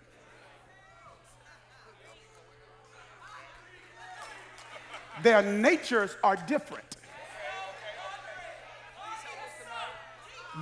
Their 5.22 5.42
natures 5.42 6.16
are 6.24 6.36
different. 6.36 6.96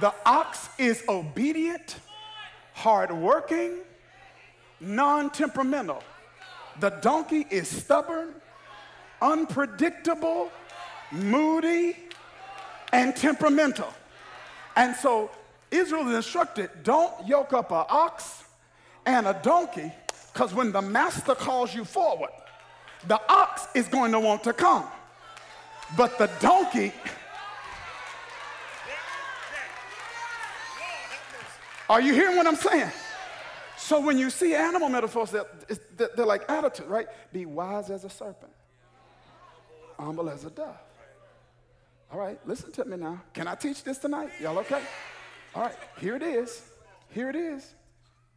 The 0.00 0.14
ox 0.24 0.68
is 0.78 1.02
obedient, 1.08 1.96
hardworking, 2.74 3.78
non 4.80 5.30
temperamental. 5.30 6.02
The 6.80 6.90
donkey 6.90 7.46
is 7.50 7.68
stubborn, 7.68 8.34
unpredictable, 9.20 10.50
moody, 11.10 11.96
and 12.92 13.14
temperamental. 13.14 13.92
And 14.76 14.96
so 14.96 15.30
Israel 15.70 16.08
is 16.08 16.16
instructed 16.16 16.70
don't 16.82 17.26
yoke 17.26 17.52
up 17.52 17.70
an 17.70 17.84
ox 17.88 18.44
and 19.04 19.26
a 19.26 19.38
donkey, 19.42 19.92
because 20.32 20.54
when 20.54 20.70
the 20.72 20.80
master 20.80 21.34
calls 21.34 21.74
you 21.74 21.84
forward, 21.84 22.30
the 23.08 23.20
ox 23.28 23.66
is 23.74 23.88
going 23.88 24.12
to 24.12 24.20
want 24.20 24.44
to 24.44 24.52
come. 24.52 24.84
But 25.96 26.16
the 26.18 26.30
donkey, 26.40 26.92
are 31.90 32.00
you 32.00 32.14
hearing 32.14 32.36
what 32.36 32.46
I'm 32.46 32.56
saying? 32.56 32.90
So 33.76 34.00
when 34.00 34.16
you 34.16 34.30
see 34.30 34.54
animal 34.54 34.88
metaphors, 34.88 35.32
they're, 35.32 35.46
they're 35.96 36.24
like 36.24 36.48
attitude, 36.48 36.86
right? 36.86 37.08
Be 37.32 37.44
wise 37.44 37.90
as 37.90 38.04
a 38.04 38.10
serpent, 38.10 38.52
humble 39.98 40.30
as 40.30 40.44
a 40.44 40.50
dove. 40.50 40.76
All 42.12 42.18
right, 42.18 42.38
listen 42.44 42.70
to 42.72 42.84
me 42.84 42.98
now. 42.98 43.22
Can 43.32 43.48
I 43.48 43.54
teach 43.54 43.82
this 43.82 43.96
tonight? 43.96 44.30
Y'all 44.38 44.58
okay? 44.58 44.82
All 45.54 45.62
right, 45.62 45.74
here 45.98 46.14
it 46.14 46.22
is. 46.22 46.62
Here 47.08 47.30
it 47.30 47.36
is. 47.36 47.74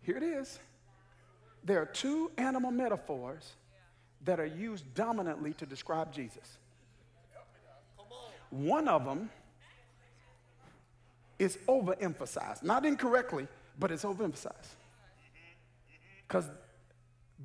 Here 0.01 0.15
it 0.15 0.23
is. 0.23 0.59
There 1.61 1.81
are 1.81 1.85
two 1.85 2.31
animal 2.37 2.71
metaphors 2.71 3.51
that 4.23 4.39
are 4.39 4.45
used 4.45 4.85
dominantly 4.93 5.53
to 5.55 5.65
describe 5.65 6.13
Jesus. 6.13 6.57
One 8.49 8.87
of 8.87 9.03
them 9.03 9.29
is 11.37 11.57
overemphasized, 11.67 12.63
not 12.63 12.85
incorrectly, 12.85 13.45
but 13.77 13.91
it's 13.91 14.05
overemphasized. 14.05 14.75
Because 16.25 16.49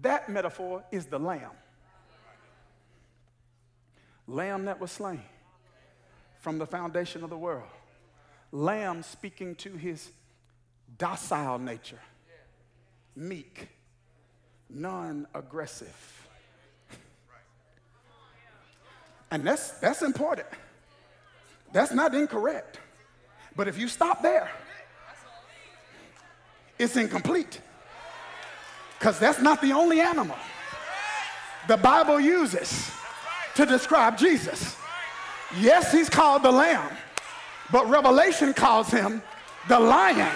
that 0.00 0.28
metaphor 0.28 0.84
is 0.92 1.06
the 1.06 1.18
lamb. 1.18 1.50
Lamb 4.28 4.66
that 4.66 4.80
was 4.80 4.92
slain 4.92 5.22
from 6.40 6.58
the 6.58 6.66
foundation 6.66 7.22
of 7.22 7.30
the 7.30 7.36
world. 7.36 7.68
Lamb 8.52 9.02
speaking 9.02 9.54
to 9.56 9.70
his 9.76 10.10
docile 10.98 11.58
nature, 11.58 12.00
meek, 13.14 13.68
non 14.68 15.26
aggressive. 15.34 16.16
And 19.30 19.44
that's, 19.44 19.70
that's 19.78 20.02
important. 20.02 20.48
That's 21.72 21.92
not 21.92 22.14
incorrect. 22.14 22.80
But 23.54 23.68
if 23.68 23.78
you 23.78 23.86
stop 23.86 24.22
there, 24.22 24.50
it's 26.78 26.96
incomplete. 26.96 27.60
Because 28.98 29.20
that's 29.20 29.40
not 29.40 29.62
the 29.62 29.72
only 29.72 30.00
animal 30.00 30.36
the 31.68 31.76
Bible 31.76 32.18
uses 32.18 32.90
to 33.54 33.66
describe 33.66 34.18
Jesus. 34.18 34.76
Yes, 35.58 35.92
he's 35.92 36.08
called 36.08 36.42
the 36.42 36.52
lamb, 36.52 36.96
but 37.72 37.88
Revelation 37.88 38.54
calls 38.54 38.90
him 38.90 39.22
the 39.68 39.80
lion 39.80 40.34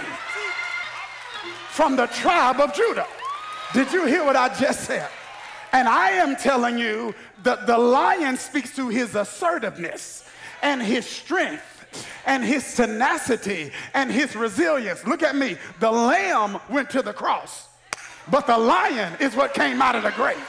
from 1.70 1.96
the 1.96 2.06
tribe 2.06 2.60
of 2.60 2.74
Judah. 2.74 3.06
Did 3.72 3.92
you 3.92 4.06
hear 4.06 4.24
what 4.24 4.36
I 4.36 4.48
just 4.54 4.80
said? 4.80 5.08
And 5.72 5.88
I 5.88 6.10
am 6.10 6.36
telling 6.36 6.78
you 6.78 7.14
that 7.42 7.66
the 7.66 7.76
lion 7.76 8.36
speaks 8.36 8.74
to 8.76 8.88
his 8.88 9.14
assertiveness 9.14 10.28
and 10.62 10.80
his 10.80 11.06
strength 11.06 11.84
and 12.26 12.44
his 12.44 12.74
tenacity 12.74 13.72
and 13.92 14.10
his 14.10 14.34
resilience. 14.34 15.06
Look 15.06 15.22
at 15.22 15.36
me. 15.36 15.56
The 15.80 15.90
lamb 15.90 16.58
went 16.70 16.90
to 16.90 17.02
the 17.02 17.12
cross, 17.12 17.68
but 18.30 18.46
the 18.46 18.58
lion 18.58 19.14
is 19.20 19.36
what 19.36 19.54
came 19.54 19.82
out 19.82 19.94
of 19.94 20.02
the 20.02 20.12
grave. 20.12 20.42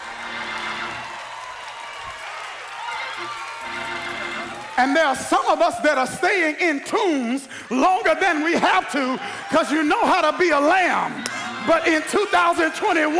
And 4.78 4.96
there 4.96 5.06
are 5.06 5.16
some 5.16 5.46
of 5.48 5.62
us 5.62 5.80
that 5.80 5.98
are 5.98 6.08
staying 6.08 6.60
in 6.60 6.84
tombs 6.84 7.48
longer 7.72 8.16
than 8.20 8.44
we 8.44 8.54
have 8.54 8.92
to 8.92 9.20
because 9.50 9.72
you 9.72 9.84
know 9.84 10.06
how 10.06 10.30
to 10.30 10.38
be 10.38 10.50
a 10.50 10.60
lamb. 10.60 11.24
But 11.66 11.88
in 11.88 12.02
2021, 12.04 13.16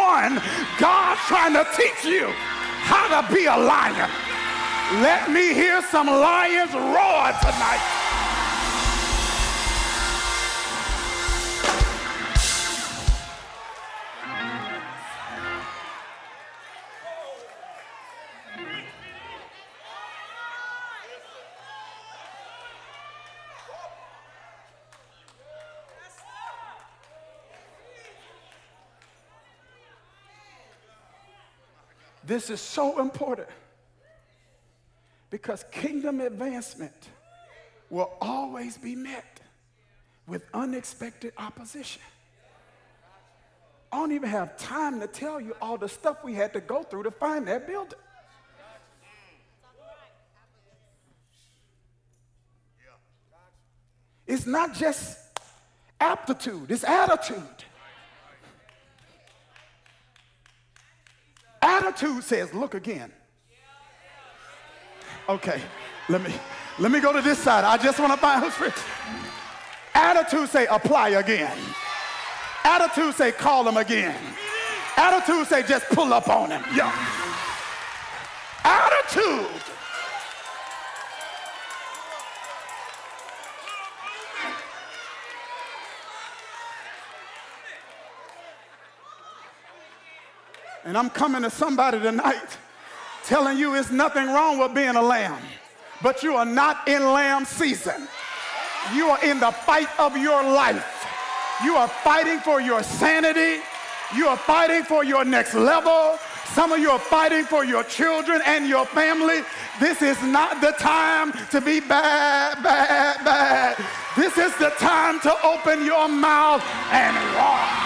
God's 0.78 1.22
trying 1.26 1.54
to 1.54 1.66
teach 1.76 2.04
you 2.04 2.28
how 2.86 3.22
to 3.22 3.34
be 3.34 3.46
a 3.46 3.58
lion. 3.58 4.10
Let 5.02 5.32
me 5.32 5.54
hear 5.54 5.82
some 5.90 6.08
lions 6.08 6.74
roar 6.74 7.32
tonight. 7.42 8.05
This 32.26 32.50
is 32.50 32.60
so 32.60 33.00
important 33.00 33.48
because 35.30 35.64
kingdom 35.72 36.22
advancement 36.22 37.10
will 37.90 38.12
always 38.20 38.78
be 38.78 38.96
met 38.96 39.40
with 40.28 40.44
unexpected 40.54 41.34
opposition. 41.38 42.02
I 43.92 43.98
don't 43.98 44.12
even 44.12 44.30
have 44.30 44.58
time 44.58 45.00
to 45.02 45.08
tell 45.08 45.40
you 45.40 45.56
all 45.62 45.78
the 45.78 45.88
stuff 45.88 46.24
we 46.24 46.34
had 46.34 46.52
to 46.54 46.62
go 46.62 46.84
through 46.84 47.04
to 47.04 47.12
find 47.12 47.48
that 47.48 47.68
building. 47.68 48.00
It's 54.28 54.48
not 54.48 54.74
just 54.74 55.20
aptitude, 56.00 56.72
it's 56.72 56.84
attitude. 56.84 57.66
Attitude 61.76 62.24
says, 62.24 62.54
look 62.54 62.74
again. 62.74 63.12
Okay, 65.28 65.62
let 66.08 66.22
me 66.22 66.34
let 66.80 66.92
me 66.92 67.02
go 67.02 67.12
to 67.12 67.22
this 67.22 67.38
side. 67.40 67.64
I 67.66 67.78
just 67.78 68.00
want 68.00 68.14
to 68.14 68.18
find 68.18 68.44
who's 68.44 68.54
free. 68.54 68.72
Attitude 69.94 70.50
say 70.50 70.68
apply 70.68 71.10
again. 71.10 71.58
Attitude 72.64 73.16
say 73.16 73.32
call 73.32 73.64
them 73.64 73.76
again. 73.78 74.16
Attitude 74.96 75.48
say 75.48 75.64
just 75.64 75.86
pull 75.90 76.14
up 76.14 76.30
on 76.30 76.52
him. 76.52 76.64
Yeah. 76.74 76.94
Attitude 78.64 79.62
And 90.86 90.96
I'm 90.96 91.10
coming 91.10 91.42
to 91.42 91.50
somebody 91.50 92.00
tonight 92.00 92.58
telling 93.24 93.58
you 93.58 93.74
it's 93.74 93.90
nothing 93.90 94.28
wrong 94.28 94.60
with 94.60 94.76
being 94.76 94.96
a 94.96 95.02
lamb, 95.02 95.42
but 96.04 96.22
you 96.22 96.36
are 96.36 96.46
not 96.46 96.88
in 96.88 97.04
lamb 97.04 97.44
season. 97.44 98.08
You 98.94 99.08
are 99.08 99.24
in 99.26 99.40
the 99.40 99.50
fight 99.52 99.90
of 100.00 100.16
your 100.16 100.44
life. 100.44 101.08
You 101.64 101.76
are 101.76 101.88
fighting 101.88 102.38
for 102.40 102.62
your 102.62 102.84
sanity. 102.84 103.64
You 104.16 104.28
are 104.28 104.38
fighting 104.38 104.84
for 104.84 105.04
your 105.04 105.26
next 105.26 105.56
level. 105.56 106.20
Some 106.54 106.72
of 106.72 106.80
you 106.80 106.92
are 106.92 107.00
fighting 107.00 107.46
for 107.46 107.66
your 107.66 107.84
children 107.84 108.42
and 108.46 108.68
your 108.68 108.86
family. 108.86 109.42
This 109.80 110.04
is 110.04 110.22
not 110.22 110.62
the 110.62 110.72
time 110.74 111.34
to 111.50 111.62
be 111.62 111.80
bad, 111.80 112.62
bad, 112.62 113.26
bad. 113.26 113.84
This 114.16 114.38
is 114.38 114.56
the 114.58 114.70
time 114.78 115.20
to 115.22 115.36
open 115.44 115.84
your 115.84 116.08
mouth 116.08 116.64
and 116.92 117.16
roar. 117.36 117.85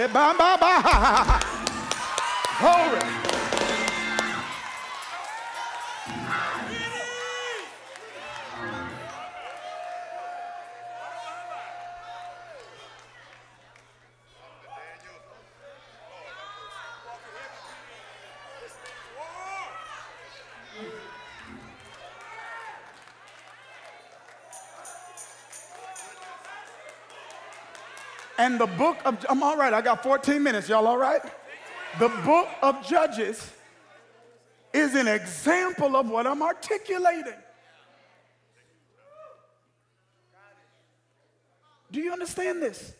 Glory. 2.60 3.29
And 28.40 28.58
the 28.58 28.66
book 28.66 28.96
of, 29.04 29.22
I'm 29.28 29.42
all 29.42 29.54
right, 29.54 29.74
I 29.74 29.82
got 29.82 30.02
14 30.02 30.42
minutes. 30.42 30.66
Y'all 30.66 30.86
all 30.86 30.96
right? 30.96 31.20
The 31.98 32.08
book 32.24 32.48
of 32.62 32.82
Judges 32.86 33.52
is 34.72 34.94
an 34.94 35.06
example 35.08 35.94
of 35.94 36.08
what 36.08 36.26
I'm 36.26 36.40
articulating. 36.40 37.34
Do 41.92 42.00
you 42.00 42.14
understand 42.14 42.62
this? 42.62 42.94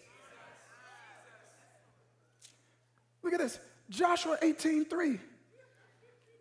Look 3.23 3.33
at 3.33 3.41
this. 3.41 3.59
Joshua 3.89 4.37
18:3 4.43 5.19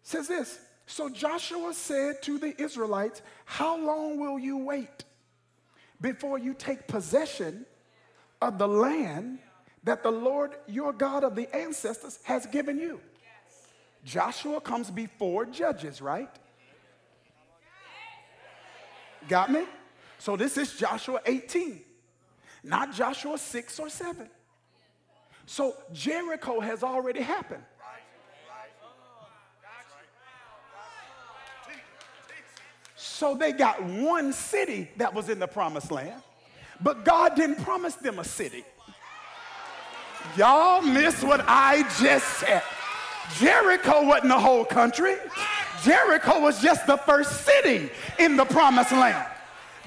says 0.04 0.28
this. 0.28 0.60
So 0.88 1.08
Joshua 1.08 1.74
said 1.74 2.22
to 2.24 2.38
the 2.38 2.62
Israelites, 2.62 3.22
How 3.46 3.78
long 3.78 4.20
will 4.20 4.38
you 4.38 4.58
wait 4.58 5.06
before 6.02 6.38
you 6.38 6.54
take 6.54 6.86
possession 6.86 7.66
of 8.42 8.58
the 8.58 8.68
land 8.68 9.40
that 9.84 10.04
the 10.04 10.12
Lord 10.12 10.52
your 10.68 10.94
God 10.94 11.24
of 11.24 11.36
the 11.36 11.54
ancestors 11.56 12.20
has 12.24 12.46
given 12.46 12.80
you. 12.80 13.00
Joshua 14.06 14.62
comes 14.62 14.90
before 14.90 15.46
Judges, 15.46 16.02
right? 16.02 16.30
Got 19.28 19.52
me? 19.52 19.66
So 20.18 20.36
this 20.36 20.58
is 20.58 20.76
Joshua 20.76 21.22
18, 21.26 21.82
not 22.64 22.94
Joshua 22.94 23.38
6 23.38 23.80
or 23.80 23.90
7. 23.90 24.30
So 25.46 25.76
Jericho 25.94 26.60
has 26.60 26.84
already 26.84 27.22
happened. 27.22 27.64
So 32.96 33.36
they 33.36 33.52
got 33.52 33.84
one 33.84 34.32
city 34.32 34.90
that 34.98 35.14
was 35.14 35.28
in 35.28 35.40
the 35.40 35.48
promised 35.48 35.92
land. 35.92 36.22
But 36.82 37.04
God 37.04 37.36
didn't 37.36 37.64
promise 37.64 37.96
them 37.96 38.20
a 38.20 38.24
city. 38.24 38.64
Y'all 40.38 40.82
miss 40.82 41.24
what 41.24 41.44
I 41.48 41.84
just 42.00 42.26
said. 42.40 42.64
Jericho 43.38 44.06
wasn't 44.06 44.30
the 44.30 44.40
whole 44.40 44.66
country. 44.66 45.16
Jericho 45.84 46.40
was 46.40 46.62
just 46.62 46.86
the 46.88 46.98
first 46.98 47.46
city 47.46 47.90
in 48.18 48.36
the 48.36 48.46
promised 48.46 48.92
land. 48.92 49.28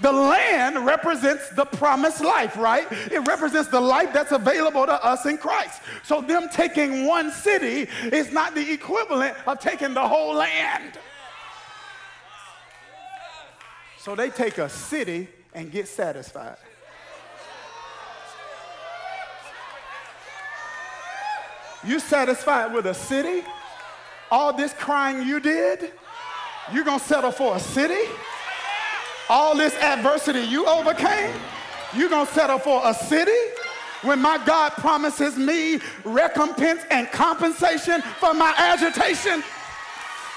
The 0.01 0.13
land 0.13 0.85
represents 0.85 1.51
the 1.51 1.65
promised 1.65 2.23
life, 2.23 2.57
right? 2.57 2.91
It 2.91 3.21
represents 3.21 3.69
the 3.69 3.81
life 3.81 4.13
that's 4.13 4.33
available 4.33 4.87
to 4.87 5.05
us 5.05 5.27
in 5.27 5.39
Christ. 5.39 5.81
So, 6.03 6.21
them 6.21 6.49
taking 6.53 7.07
one 7.07 7.31
city 7.31 7.89
is 8.11 8.33
not 8.33 8.55
the 8.55 8.73
equivalent 8.73 9.37
of 9.47 9.61
taking 9.61 9.95
the 9.95 10.07
whole 10.07 10.35
land. 10.35 10.99
So, 13.99 14.17
they 14.17 14.31
take 14.31 14.59
a 14.59 14.69
city 14.69 15.29
and 15.55 15.71
get 15.71 15.87
satisfied. 15.87 16.57
You 21.85 21.99
satisfied 21.99 22.73
with 22.73 22.87
a 22.87 22.95
city? 22.95 23.45
All 24.31 24.53
this 24.53 24.73
crying 24.73 25.27
you 25.27 25.41
did? 25.41 25.93
You 26.73 26.85
gonna 26.85 27.01
settle 27.01 27.33
for 27.33 27.57
a 27.57 27.61
city? 27.61 28.09
All 29.29 29.57
this 29.57 29.75
adversity 29.75 30.41
you 30.41 30.67
overcame? 30.67 31.35
You 31.95 32.09
gonna 32.09 32.31
settle 32.31 32.59
for 32.59 32.81
a 32.85 32.95
city? 32.95 33.33
When 34.03 34.21
my 34.21 34.39
God 34.45 34.73
promises 34.73 35.37
me 35.37 35.81
recompense 36.05 36.83
and 36.91 37.11
compensation 37.11 38.01
for 38.21 38.33
my 38.33 38.55
agitation? 38.57 39.43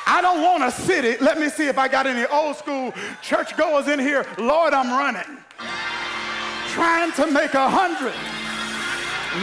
I 0.08 0.22
don't 0.22 0.42
want 0.42 0.64
a 0.64 0.72
city. 0.72 1.18
Let 1.24 1.40
me 1.40 1.50
see 1.50 1.68
if 1.68 1.78
I 1.78 1.88
got 1.88 2.06
any 2.06 2.26
old 2.28 2.56
school 2.58 2.94
churchgoers 3.22 3.88
in 3.88 4.00
here. 4.00 4.26
Lord, 4.38 4.74
I'm 4.74 4.90
running. 4.92 5.38
Trying 6.70 7.12
to 7.14 7.28
make 7.28 7.54
a 7.54 7.70
hundred. 7.70 8.14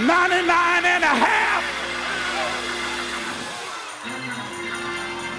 99 0.07 0.85
and 0.85 1.05
a 1.05 1.07
half. 1.07 1.92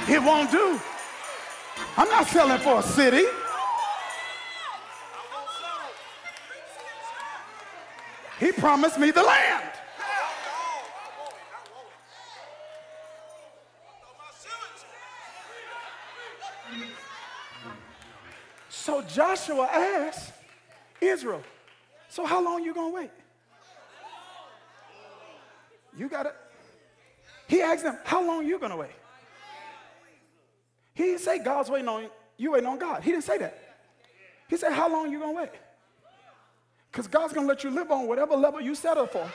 It 0.10 0.22
won't 0.22 0.52
do. 0.52 0.80
I'm 1.96 2.10
not 2.10 2.28
selling 2.28 2.60
for 2.60 2.80
a 2.80 2.84
city. 2.84 3.24
He 8.40 8.52
promised 8.52 9.00
me 9.00 9.12
the 9.12 9.24
land. 9.24 9.70
So 18.70 19.02
Joshua 19.04 19.70
asked 19.72 20.34
Israel, 21.00 21.42
so 22.10 22.26
how 22.26 22.44
long 22.44 22.64
you 22.64 22.74
gonna 22.74 22.94
wait? 22.94 23.12
You 25.96 26.10
gotta. 26.10 26.34
He 27.48 27.62
asked 27.62 27.84
them, 27.84 27.98
how 28.04 28.26
long 28.26 28.46
you 28.46 28.60
gonna 28.60 28.76
wait? 28.76 28.92
He 30.94 31.04
didn't 31.04 31.22
say 31.22 31.40
God's 31.40 31.70
waiting 31.70 31.88
on 31.88 32.08
you, 32.38 32.52
waiting 32.52 32.68
on 32.68 32.78
God. 32.78 33.04
He 33.04 33.12
didn't 33.12 33.24
say 33.24 33.38
that. 33.40 33.58
He 34.48 34.58
said, 34.58 34.72
How 34.72 34.92
long 34.92 35.12
you 35.12 35.20
gonna 35.20 35.34
wait? 35.34 35.50
Because 36.92 37.08
God's 37.08 37.34
gonna 37.34 37.48
let 37.48 37.64
you 37.64 37.72
live 37.72 37.92
on 37.92 38.08
whatever 38.08 38.36
level 38.36 38.62
you 38.62 38.76
settle 38.76 39.08
for. 39.08 39.28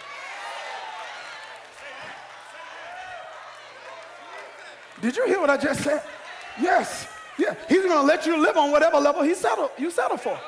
Did 5.00 5.16
you 5.16 5.26
hear 5.26 5.40
what 5.40 5.50
I 5.50 5.56
just 5.56 5.82
said? 5.82 6.02
Yes. 6.60 7.08
Yeah. 7.38 7.54
He's 7.68 7.84
gonna 7.84 8.06
let 8.06 8.26
you 8.26 8.40
live 8.40 8.56
on 8.56 8.70
whatever 8.70 8.98
level 8.98 9.22
he 9.22 9.34
settle, 9.34 9.70
you 9.78 9.90
settle 9.90 10.16
for. 10.16 10.38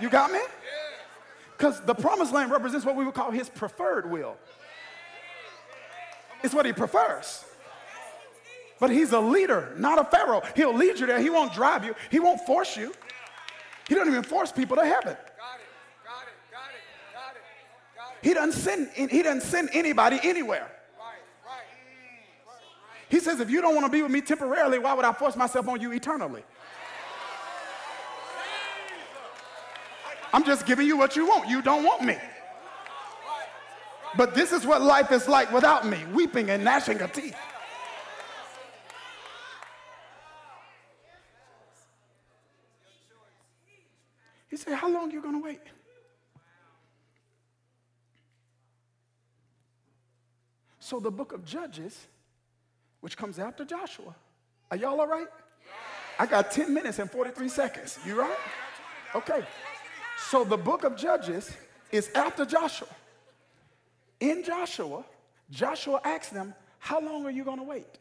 You 0.00 0.08
got 0.08 0.32
me? 0.32 0.40
Because 1.56 1.80
the 1.80 1.94
promised 1.94 2.32
land 2.32 2.50
represents 2.50 2.84
what 2.84 2.96
we 2.96 3.04
would 3.04 3.14
call 3.14 3.30
his 3.30 3.48
preferred 3.48 4.10
will. 4.10 4.36
It's 6.42 6.52
what 6.52 6.66
he 6.66 6.72
prefers. 6.72 7.44
But 8.82 8.90
he's 8.90 9.12
a 9.12 9.20
leader, 9.20 9.72
not 9.76 10.00
a 10.00 10.02
Pharaoh. 10.02 10.42
He'll 10.56 10.74
lead 10.74 10.98
you 10.98 11.06
there. 11.06 11.20
He 11.20 11.30
won't 11.30 11.54
drive 11.54 11.84
you. 11.84 11.94
He 12.10 12.18
won't 12.18 12.40
force 12.40 12.76
you. 12.76 12.92
He 13.88 13.94
doesn't 13.94 14.12
even 14.12 14.24
force 14.24 14.50
people 14.50 14.76
to 14.76 14.84
heaven. 14.84 15.16
He 18.22 18.34
doesn't 18.34 18.60
send, 18.60 18.88
he 18.90 19.22
doesn't 19.22 19.42
send 19.42 19.70
anybody 19.72 20.18
anywhere. 20.24 20.68
He 23.08 23.20
says, 23.20 23.38
if 23.38 23.50
you 23.50 23.62
don't 23.62 23.76
want 23.76 23.86
to 23.86 23.92
be 23.92 24.02
with 24.02 24.10
me 24.10 24.20
temporarily, 24.20 24.80
why 24.80 24.94
would 24.94 25.04
I 25.04 25.12
force 25.12 25.36
myself 25.36 25.68
on 25.68 25.80
you 25.80 25.92
eternally? 25.92 26.42
I'm 30.32 30.42
just 30.42 30.66
giving 30.66 30.88
you 30.88 30.96
what 30.96 31.14
you 31.14 31.28
want. 31.28 31.48
You 31.48 31.62
don't 31.62 31.84
want 31.84 32.02
me. 32.02 32.16
But 34.16 34.34
this 34.34 34.50
is 34.50 34.66
what 34.66 34.82
life 34.82 35.12
is 35.12 35.28
like 35.28 35.52
without 35.52 35.86
me, 35.86 36.04
weeping 36.12 36.50
and 36.50 36.64
gnashing 36.64 37.00
of 37.00 37.12
teeth. 37.12 37.36
He 44.52 44.58
said, 44.58 44.74
How 44.74 44.90
long 44.90 45.10
you 45.10 45.22
going 45.22 45.40
to 45.40 45.42
wait? 45.42 45.62
So 50.78 51.00
the 51.00 51.10
book 51.10 51.32
of 51.32 51.42
Judges, 51.42 52.06
which 53.00 53.16
comes 53.16 53.38
after 53.38 53.64
Joshua, 53.64 54.14
are 54.70 54.76
y'all 54.76 55.00
all 55.00 55.06
right? 55.06 55.28
I 56.18 56.26
got 56.26 56.50
10 56.50 56.74
minutes 56.74 56.98
and 56.98 57.10
43 57.10 57.48
seconds. 57.48 57.98
You 58.04 58.20
right? 58.20 58.36
Okay. 59.14 59.42
So 60.28 60.44
the 60.44 60.58
book 60.58 60.84
of 60.84 60.96
Judges 60.96 61.50
is 61.90 62.10
after 62.14 62.44
Joshua. 62.44 62.88
In 64.20 64.44
Joshua, 64.44 65.02
Joshua 65.50 65.98
asks 66.04 66.28
them, 66.28 66.52
How 66.78 67.00
long 67.00 67.24
are 67.24 67.30
you 67.30 67.42
going 67.42 67.56
to 67.56 67.64
wait? 67.64 67.98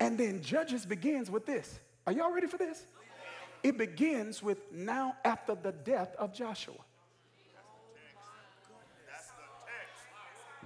And 0.00 0.16
then 0.16 0.40
Judges 0.40 0.86
begins 0.86 1.30
with 1.30 1.44
this. 1.44 1.80
Are 2.06 2.14
y'all 2.14 2.32
ready 2.32 2.46
for 2.46 2.56
this? 2.56 2.86
It 3.64 3.78
begins 3.78 4.42
with 4.42 4.58
now 4.70 5.16
after 5.24 5.54
the 5.54 5.72
death 5.72 6.14
of 6.18 6.34
Joshua. 6.34 6.74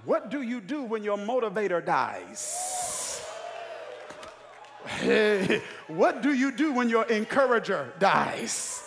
What 0.03 0.29
do 0.29 0.41
you 0.41 0.59
do 0.59 0.83
when 0.83 1.01
your 1.03 1.17
motivator 1.17 1.83
dies? 1.83 3.21
Hey, 4.85 5.61
what 5.87 6.21
do 6.21 6.33
you 6.33 6.51
do 6.51 6.73
when 6.73 6.89
your 6.89 7.05
encourager 7.05 7.93
dies? 7.99 8.83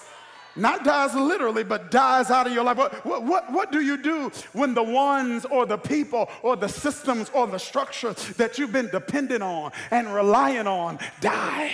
Not 0.57 0.85
dies 0.85 1.15
literally, 1.15 1.65
but 1.65 1.91
dies 1.91 2.31
out 2.31 2.47
of 2.47 2.53
your 2.53 2.65
life. 2.65 2.77
What, 2.77 3.25
what, 3.25 3.51
what 3.51 3.73
do 3.73 3.81
you 3.81 3.97
do 3.97 4.31
when 4.53 4.75
the 4.75 4.83
ones 4.83 5.47
or 5.47 5.65
the 5.65 5.79
people 5.79 6.29
or 6.43 6.57
the 6.57 6.69
systems 6.69 7.31
or 7.33 7.47
the 7.47 7.59
structure 7.59 8.13
that 8.37 8.59
you've 8.59 8.73
been 8.73 8.89
dependent 8.89 9.43
on 9.43 9.73
and 9.91 10.15
relying 10.15 10.67
on 10.67 10.99
die? 11.23 11.73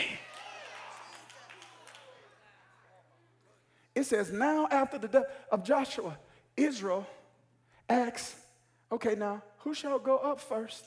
It 3.98 4.06
says, 4.06 4.30
now 4.30 4.68
after 4.70 4.96
the 4.96 5.08
death 5.08 5.24
of 5.50 5.64
Joshua, 5.64 6.16
Israel 6.56 7.04
asks, 7.88 8.36
okay, 8.92 9.16
now 9.16 9.42
who 9.58 9.74
shall 9.74 9.98
go 9.98 10.18
up 10.18 10.38
first 10.38 10.84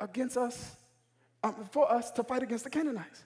against 0.00 0.36
us, 0.36 0.74
um, 1.44 1.54
for 1.70 1.88
us 1.88 2.10
to 2.10 2.24
fight 2.24 2.42
against 2.42 2.64
the 2.64 2.70
Canaanites? 2.70 3.22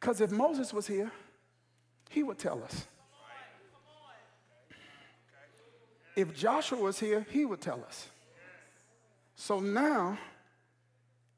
Because 0.00 0.22
if 0.22 0.30
Moses 0.30 0.72
was 0.72 0.86
here, 0.86 1.12
he 2.08 2.22
would 2.22 2.38
tell 2.38 2.64
us. 2.64 2.86
If 6.16 6.34
Joshua 6.34 6.80
was 6.80 6.98
here, 6.98 7.26
he 7.28 7.44
would 7.44 7.60
tell 7.60 7.84
us. 7.84 8.08
So 9.36 9.60
now, 9.60 10.16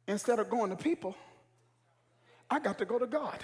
instead 0.06 0.38
of 0.38 0.48
going 0.48 0.70
to 0.70 0.76
people, 0.76 1.16
I 2.48 2.60
got 2.60 2.78
to 2.78 2.84
go 2.84 3.00
to 3.00 3.08
God. 3.08 3.40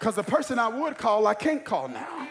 Because 0.00 0.14
the 0.14 0.22
person 0.22 0.58
I 0.58 0.66
would 0.66 0.96
call, 0.96 1.26
I 1.26 1.34
can't 1.34 1.62
call 1.62 1.86
now. 1.86 2.26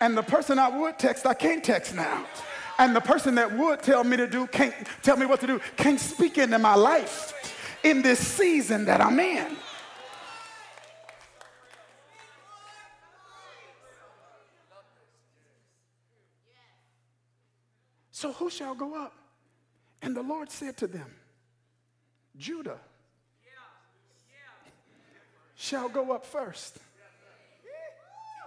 And 0.00 0.16
the 0.16 0.22
person 0.22 0.60
I 0.60 0.68
would 0.68 0.96
text, 0.96 1.26
I 1.26 1.34
can't 1.34 1.62
text 1.62 1.92
now. 1.92 2.24
And 2.78 2.94
the 2.94 3.00
person 3.00 3.34
that 3.34 3.52
would 3.58 3.82
tell 3.82 4.04
me 4.04 4.16
to 4.16 4.28
do, 4.28 4.46
can't 4.46 4.72
tell 5.02 5.16
me 5.16 5.26
what 5.26 5.40
to 5.40 5.48
do, 5.48 5.60
can't 5.76 5.98
speak 5.98 6.38
into 6.38 6.56
my 6.56 6.76
life 6.76 7.34
in 7.82 8.00
this 8.00 8.20
season 8.20 8.84
that 8.84 9.00
I'm 9.00 9.18
in. 9.18 9.56
So 18.12 18.32
who 18.32 18.48
shall 18.50 18.76
go 18.76 18.94
up? 18.94 19.14
And 20.00 20.16
the 20.16 20.22
Lord 20.22 20.48
said 20.48 20.76
to 20.76 20.86
them, 20.86 21.12
Judah 22.36 22.78
shall 25.58 25.88
go 25.88 26.12
up 26.12 26.24
first. 26.24 26.78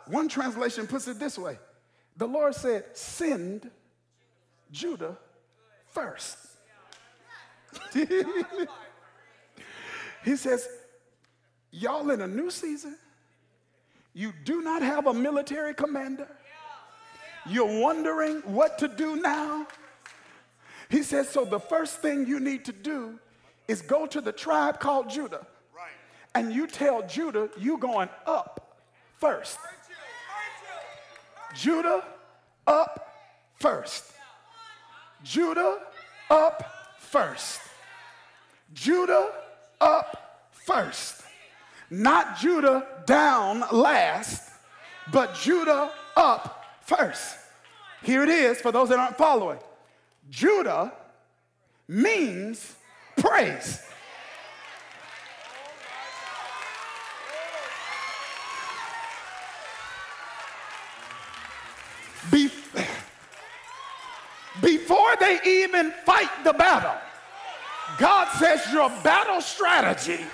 One 0.07 0.29
translation 0.29 0.87
puts 0.87 1.07
it 1.07 1.19
this 1.19 1.37
way 1.37 1.59
The 2.17 2.25
Lord 2.27 2.55
said, 2.55 2.85
Send 2.93 3.69
Judah 4.71 5.17
first. 5.87 6.37
he 10.23 10.35
says, 10.35 10.67
Y'all 11.71 12.09
in 12.09 12.21
a 12.21 12.27
new 12.27 12.49
season. 12.49 12.97
You 14.13 14.33
do 14.43 14.61
not 14.61 14.81
have 14.81 15.07
a 15.07 15.13
military 15.13 15.73
commander. 15.73 16.27
You're 17.45 17.79
wondering 17.81 18.41
what 18.41 18.77
to 18.79 18.87
do 18.87 19.15
now. 19.17 19.67
He 20.89 21.03
says, 21.03 21.29
So 21.29 21.45
the 21.45 21.59
first 21.59 22.01
thing 22.01 22.25
you 22.25 22.39
need 22.39 22.65
to 22.65 22.73
do 22.73 23.19
is 23.67 23.81
go 23.81 24.05
to 24.05 24.21
the 24.21 24.31
tribe 24.31 24.79
called 24.79 25.09
Judah 25.09 25.45
and 26.33 26.53
you 26.53 26.67
tell 26.67 27.05
Judah 27.07 27.49
you 27.57 27.77
going 27.77 28.09
up 28.25 28.77
first. 29.17 29.57
Judah 31.53 32.03
up 32.65 33.13
first. 33.59 34.05
Judah 35.23 35.79
up 36.29 36.63
first. 36.99 37.59
Judah 38.73 39.31
up 39.79 40.47
first. 40.51 41.23
Not 41.89 42.39
Judah 42.39 42.87
down 43.05 43.63
last, 43.71 44.49
but 45.11 45.35
Judah 45.35 45.91
up 46.15 46.65
first. 46.81 47.37
Here 48.01 48.23
it 48.23 48.29
is 48.29 48.61
for 48.61 48.71
those 48.71 48.89
that 48.89 48.99
aren't 48.99 49.17
following. 49.17 49.59
Judah 50.29 50.93
means 51.87 52.75
praise. 53.17 53.85
They 65.31 65.63
even 65.63 65.91
fight 66.05 66.29
the 66.43 66.53
battle, 66.53 66.95
God 67.97 68.27
says 68.37 68.61
your 68.71 68.89
battle 69.03 69.41
strategy 69.41 70.25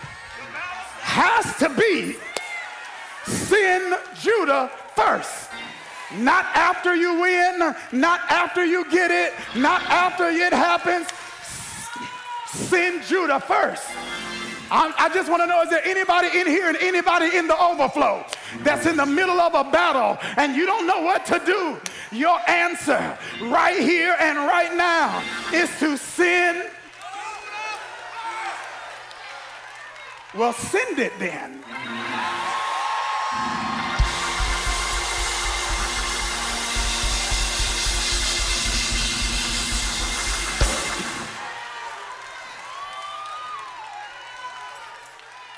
has 1.01 1.55
to 1.57 1.69
be 1.69 2.15
send 3.25 3.95
Judah 4.19 4.71
first. 4.95 5.49
Not 6.19 6.45
after 6.55 6.95
you 6.95 7.19
win, 7.19 7.75
not 7.91 8.21
after 8.29 8.65
you 8.65 8.89
get 8.89 9.11
it, 9.11 9.33
not 9.55 9.81
after 9.83 10.29
it 10.29 10.53
happens. 10.53 11.07
Send 12.47 13.03
Judah 13.03 13.39
first. 13.39 13.83
I, 14.71 14.93
I 14.97 15.09
just 15.13 15.29
want 15.29 15.41
to 15.43 15.47
know 15.47 15.61
is 15.61 15.69
there 15.69 15.85
anybody 15.85 16.27
in 16.39 16.47
here 16.47 16.67
and 16.67 16.77
anybody 16.77 17.37
in 17.37 17.47
the 17.47 17.57
overflow 17.57 18.25
that's 18.63 18.85
in 18.85 18.97
the 18.97 19.05
middle 19.05 19.39
of 19.39 19.53
a 19.53 19.69
battle 19.69 20.17
and 20.37 20.55
you 20.55 20.65
don't 20.65 20.87
know 20.87 21.01
what 21.01 21.25
to 21.25 21.41
do? 21.45 21.79
Your 22.11 22.39
answer 22.49 23.17
right 23.41 23.79
here 23.79 24.15
and 24.19 24.37
right 24.37 24.75
now 24.75 25.23
is 25.53 25.69
to 25.79 25.97
send. 25.97 26.69
Well, 30.33 30.53
send 30.53 30.99
it 30.99 31.13
then. 31.19 31.63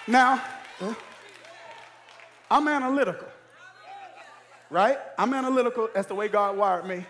Now, 0.07 0.41
I'm 2.49 2.67
analytical, 2.67 3.27
right? 4.69 4.97
I'm 5.17 5.34
analytical. 5.34 5.89
That's 5.93 6.08
the 6.08 6.15
way 6.15 6.27
God 6.27 6.58
wired 6.58 6.86
me. 6.86 7.05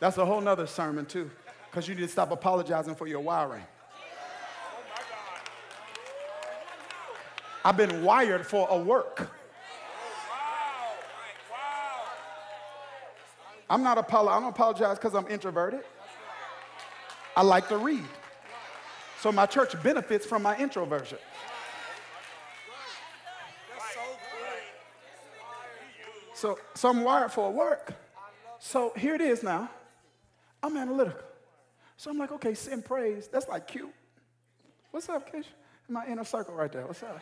That's 0.00 0.16
a 0.18 0.24
whole 0.24 0.40
nother 0.40 0.66
sermon, 0.66 1.06
too, 1.06 1.30
because 1.70 1.88
you 1.88 1.94
need 1.94 2.02
to 2.02 2.08
stop 2.08 2.30
apologizing 2.30 2.94
for 2.94 3.06
your 3.06 3.20
wiring. 3.20 3.64
I've 7.64 7.76
been 7.76 8.02
wired 8.02 8.46
for 8.46 8.66
a 8.70 8.78
work. 8.78 9.30
I'm 13.70 13.82
not 13.82 13.98
apolo- 13.98 14.28
I 14.30 14.40
don't 14.40 14.48
apologize 14.48 14.96
because 14.96 15.14
I'm 15.14 15.26
introverted. 15.28 15.80
I 17.36 17.42
like 17.42 17.68
to 17.68 17.76
read. 17.76 18.04
So 19.20 19.30
my 19.30 19.46
church 19.46 19.80
benefits 19.82 20.24
from 20.24 20.42
my 20.42 20.56
introversion. 20.56 21.18
So, 26.38 26.56
so 26.74 26.90
I'm 26.90 27.02
wired 27.02 27.32
for 27.32 27.50
work. 27.50 27.92
So 28.60 28.92
here 28.96 29.16
it 29.16 29.20
is 29.20 29.42
now. 29.42 29.68
I'm 30.62 30.76
analytical. 30.76 31.20
So 31.96 32.12
I'm 32.12 32.18
like, 32.18 32.30
okay, 32.30 32.54
send 32.54 32.84
praise. 32.84 33.26
That's 33.26 33.48
like 33.48 33.66
cute. 33.66 33.92
What's 34.92 35.08
up, 35.08 35.32
Keisha? 35.32 35.46
In 35.88 35.94
my 35.94 36.06
inner 36.06 36.22
circle 36.22 36.54
right 36.54 36.70
there. 36.70 36.86
What's 36.86 37.02
up? 37.02 37.20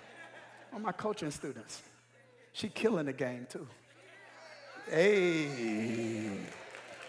All 0.70 0.80
my 0.80 0.92
coaching 0.92 1.30
students. 1.30 1.80
She 2.52 2.68
killing 2.68 3.06
the 3.06 3.14
game 3.14 3.46
too. 3.48 3.66
Hey. 4.90 6.36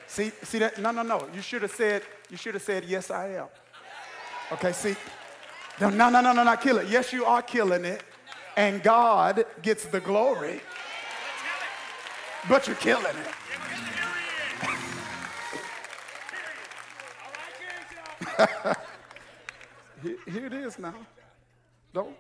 See, 0.08 0.32
see 0.44 0.60
that? 0.60 0.80
No, 0.80 0.92
no, 0.92 1.02
no. 1.04 1.28
You 1.36 1.42
should 1.42 1.64
have 1.64 1.72
said, 1.72 2.04
you 2.30 2.38
should 2.38 2.54
have 2.54 2.64
said, 2.64 2.86
yes, 2.86 3.12
I 3.12 3.34
am. 3.34 3.48
Okay, 4.54 4.72
see. 4.72 4.96
No, 5.82 5.90
no, 5.90 6.10
no, 6.10 6.22
no, 6.22 6.32
no, 6.32 6.46
not 6.46 6.62
kill 6.62 6.78
it. 6.78 6.88
Yes, 6.88 7.12
you 7.12 7.26
are 7.26 7.42
killing 7.42 7.84
it. 7.84 8.02
And 8.56 8.82
God 8.82 9.46
gets 9.62 9.84
the 9.86 10.00
glory 10.00 10.62
but 12.50 12.68
you're 12.68 12.76
killing 12.78 13.06
it. 13.06 13.28
here, 20.04 20.46
it 20.46 20.54
is 20.54 20.80
now. 20.80 20.94
Don't, 21.94 22.16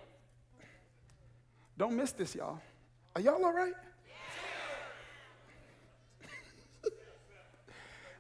don't 1.78 1.96
miss 1.96 2.12
this, 2.12 2.36
y'all. 2.36 2.60
Are 3.16 3.22
y'all 3.22 3.44
all 3.44 3.54
right? 3.54 3.74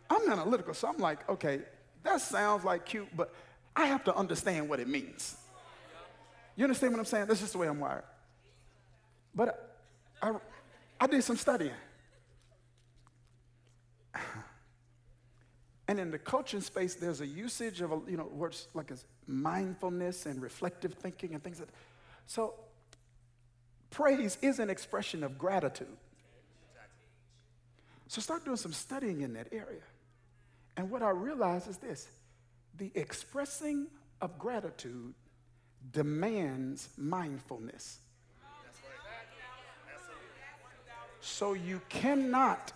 I'm 0.09 0.29
analytical, 0.31 0.73
so 0.73 0.87
I'm 0.87 0.97
like, 0.97 1.27
okay, 1.29 1.61
that 2.03 2.21
sounds 2.21 2.63
like 2.63 2.85
cute, 2.85 3.07
but 3.15 3.33
I 3.75 3.87
have 3.87 4.03
to 4.05 4.15
understand 4.15 4.69
what 4.69 4.79
it 4.79 4.87
means. 4.87 5.37
You 6.55 6.63
understand 6.63 6.93
what 6.93 6.99
I'm 6.99 7.05
saying? 7.05 7.27
That's 7.27 7.39
just 7.39 7.53
the 7.53 7.59
way 7.59 7.67
I'm 7.67 7.79
wired. 7.79 8.03
But 9.35 9.77
I, 10.21 10.29
I, 10.29 10.35
I 10.99 11.07
did 11.07 11.23
some 11.23 11.37
studying. 11.37 11.73
And 15.87 15.99
in 15.99 16.11
the 16.11 16.19
coaching 16.19 16.61
space, 16.61 16.95
there's 16.95 17.21
a 17.21 17.25
usage 17.25 17.81
of, 17.81 17.91
a, 17.91 18.01
you 18.09 18.17
know, 18.17 18.25
words 18.25 18.67
like 18.73 18.91
as 18.91 19.05
mindfulness 19.25 20.25
and 20.25 20.41
reflective 20.41 20.93
thinking 20.93 21.33
and 21.33 21.43
things 21.43 21.59
that. 21.59 21.69
So 22.25 22.55
praise 23.89 24.37
is 24.41 24.59
an 24.59 24.69
expression 24.69 25.23
of 25.23 25.37
gratitude. 25.37 25.95
So 28.07 28.21
start 28.21 28.45
doing 28.45 28.57
some 28.57 28.73
studying 28.73 29.21
in 29.21 29.33
that 29.33 29.47
area. 29.51 29.83
And 30.75 30.89
what 30.89 31.01
I 31.01 31.09
realize 31.09 31.67
is 31.67 31.77
this 31.77 32.07
the 32.77 32.91
expressing 32.93 33.87
of 34.21 34.37
gratitude 34.37 35.13
demands 35.91 36.89
mindfulness. 36.97 37.99
So 41.19 41.53
you 41.53 41.81
cannot 41.89 42.71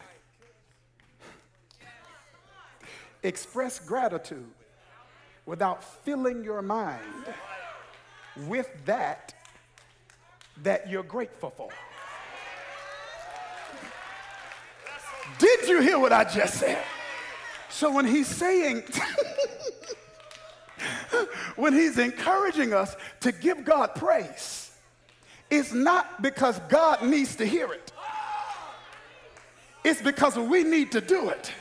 express 3.24 3.80
gratitude 3.80 4.52
without 5.46 5.84
filling 5.84 6.44
your 6.44 6.62
mind 6.62 7.26
with 8.48 8.70
that 8.86 9.34
that 10.64 10.90
you're 10.90 11.04
grateful 11.04 11.50
for. 11.50 11.70
Did 15.40 15.68
you 15.68 15.82
hear 15.82 15.98
what 15.98 16.14
I 16.14 16.24
just 16.24 16.56
said? 16.56 16.84
So 17.70 17.92
when 17.92 18.06
he's 18.06 18.28
saying, 18.28 18.84
when 21.56 21.74
he's 21.74 21.98
encouraging 21.98 22.74
us 22.74 22.96
to 23.22 23.32
give 23.32 23.64
God 23.64 23.96
praise, 23.96 24.72
it's 25.50 25.74
not 25.74 26.22
because 26.22 26.60
God 26.70 27.04
needs 27.04 27.36
to 27.38 27.46
hear 27.46 27.72
it. 27.74 27.92
It's 29.84 30.02
because 30.02 30.38
we 30.38 30.64
need 30.64 30.92
to 30.92 31.02
do 31.02 31.30
it. 31.30 31.52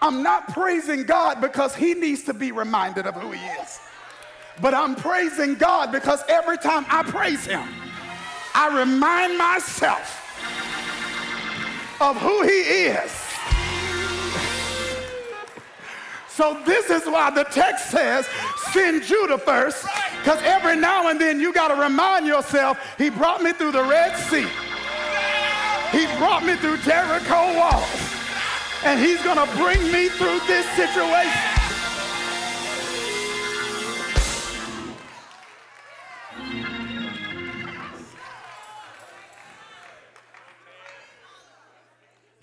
I'm 0.00 0.22
not 0.22 0.52
praising 0.52 1.04
God 1.04 1.40
because 1.40 1.74
he 1.74 1.94
needs 1.94 2.22
to 2.24 2.34
be 2.34 2.52
reminded 2.52 3.06
of 3.06 3.14
who 3.14 3.32
he 3.32 3.44
is. 3.60 3.80
But 4.60 4.74
I'm 4.74 4.94
praising 4.94 5.54
God 5.54 5.92
because 5.92 6.22
every 6.28 6.58
time 6.58 6.86
I 6.88 7.02
praise 7.02 7.44
him, 7.44 7.66
I 8.54 8.78
remind 8.78 9.36
myself 9.38 10.24
of 12.00 12.16
who 12.16 12.42
he 12.42 12.60
is. 12.60 13.12
So 16.28 16.60
this 16.64 16.88
is 16.90 17.04
why 17.06 17.30
the 17.30 17.44
text 17.44 17.90
says, 17.90 18.28
send 18.72 19.02
Judah 19.02 19.38
first, 19.38 19.84
because 20.18 20.40
every 20.42 20.76
now 20.76 21.08
and 21.08 21.20
then 21.20 21.40
you 21.40 21.52
got 21.52 21.68
to 21.68 21.74
remind 21.74 22.26
yourself, 22.26 22.78
he 22.96 23.10
brought 23.10 23.42
me 23.42 23.52
through 23.52 23.72
the 23.72 23.82
Red 23.82 24.16
Sea. 24.16 24.46
He 25.90 26.06
brought 26.18 26.44
me 26.44 26.54
through 26.56 26.78
Jericho 26.78 27.56
walls 27.56 28.07
and 28.84 29.00
he's 29.00 29.22
going 29.22 29.36
to 29.36 29.56
bring 29.56 29.80
me 29.92 30.08
through 30.08 30.38
this 30.46 30.66
situation. 30.70 31.58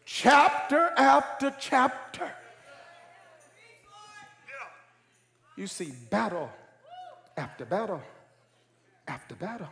Chapter 0.06 0.92
after 0.98 1.56
chapter, 1.60 2.32
you 5.56 5.68
see 5.68 5.92
battle 6.10 6.50
after 7.38 7.64
battle 7.64 8.02
after 9.08 9.36
battle. 9.36 9.70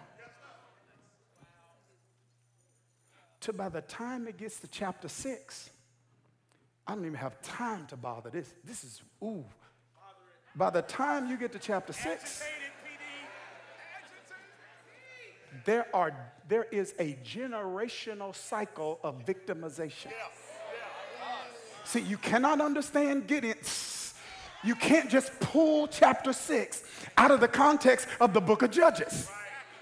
To 3.41 3.53
by 3.53 3.69
the 3.69 3.81
time 3.81 4.27
it 4.27 4.37
gets 4.37 4.59
to 4.59 4.67
chapter 4.67 5.09
six, 5.09 5.71
I 6.85 6.95
don't 6.95 7.05
even 7.05 7.17
have 7.17 7.41
time 7.41 7.85
to 7.87 7.97
bother 7.97 8.29
this. 8.29 8.53
This 8.63 8.83
is, 8.83 9.01
ooh. 9.23 9.45
By 10.55 10.69
the 10.69 10.81
time 10.81 11.29
you 11.29 11.37
get 11.37 11.51
to 11.53 11.59
chapter 11.59 11.93
six, 11.93 12.43
there, 15.65 15.87
are, 15.95 16.13
there 16.47 16.65
is 16.65 16.93
a 16.99 17.17
generational 17.23 18.35
cycle 18.35 18.99
of 19.03 19.25
victimization. 19.25 20.11
See, 21.85 22.01
you 22.01 22.17
cannot 22.17 22.61
understand 22.61 23.27
Gideon. 23.27 23.57
You 24.63 24.75
can't 24.75 25.09
just 25.09 25.37
pull 25.39 25.87
chapter 25.87 26.33
six 26.33 26.83
out 27.17 27.31
of 27.31 27.39
the 27.39 27.47
context 27.47 28.07
of 28.19 28.33
the 28.33 28.41
book 28.41 28.61
of 28.61 28.71
Judges. 28.71 29.29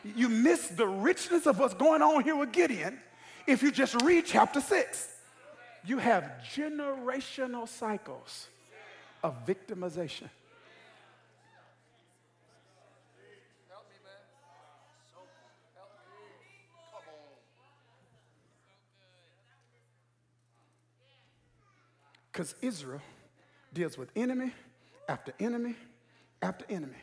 You 0.03 0.29
miss 0.29 0.67
the 0.69 0.87
richness 0.87 1.45
of 1.45 1.59
what's 1.59 1.75
going 1.75 2.01
on 2.01 2.23
here 2.23 2.35
with 2.35 2.51
Gideon 2.51 2.99
if 3.47 3.61
you 3.61 3.71
just 3.71 4.01
read 4.01 4.25
chapter 4.25 4.61
six 4.61 5.09
you 5.85 5.97
have 5.97 6.31
generational 6.53 7.67
cycles 7.67 8.47
of 9.23 9.45
victimization. 9.45 10.29
Because 22.31 22.55
Israel 22.61 23.01
deals 23.73 23.97
with 23.97 24.09
enemy 24.15 24.53
after 25.09 25.33
enemy 25.39 25.75
after 26.41 26.65
enemy. 26.69 26.93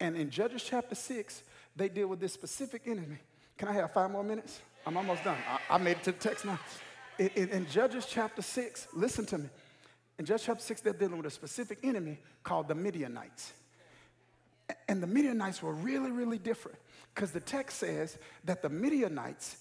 And 0.00 0.16
in 0.16 0.30
Judges 0.30 0.62
chapter 0.62 0.94
6, 0.94 1.42
they 1.74 1.88
deal 1.88 2.06
with 2.06 2.20
this 2.20 2.32
specific 2.32 2.82
enemy. 2.86 3.18
Can 3.56 3.66
I 3.66 3.72
have 3.72 3.92
five 3.92 4.10
more 4.10 4.22
minutes? 4.22 4.60
I'm 4.86 4.96
almost 4.96 5.24
done. 5.24 5.36
I, 5.48 5.74
I 5.74 5.78
made 5.78 5.96
it 5.96 6.04
to 6.04 6.12
the 6.12 6.18
text 6.18 6.44
now 6.44 6.60
in, 7.18 7.48
in, 7.48 7.66
Judges 7.68 8.06
chapter 8.06 8.42
6, 8.42 8.88
listen 8.94 9.26
to 9.26 9.38
me. 9.38 9.48
In 10.18 10.24
Judges 10.24 10.46
chapter 10.46 10.62
6, 10.62 10.80
they're 10.82 10.92
dealing 10.92 11.16
with 11.16 11.26
a 11.26 11.30
specific 11.30 11.78
enemy 11.82 12.18
called 12.42 12.68
the 12.68 12.74
Midianites. 12.74 13.52
And 14.88 15.02
the 15.02 15.06
Midianites 15.06 15.62
were 15.62 15.72
really, 15.72 16.10
really 16.10 16.38
different 16.38 16.78
because 17.14 17.32
the 17.32 17.40
text 17.40 17.78
says 17.78 18.18
that 18.44 18.62
the 18.62 18.68
Midianites 18.68 19.56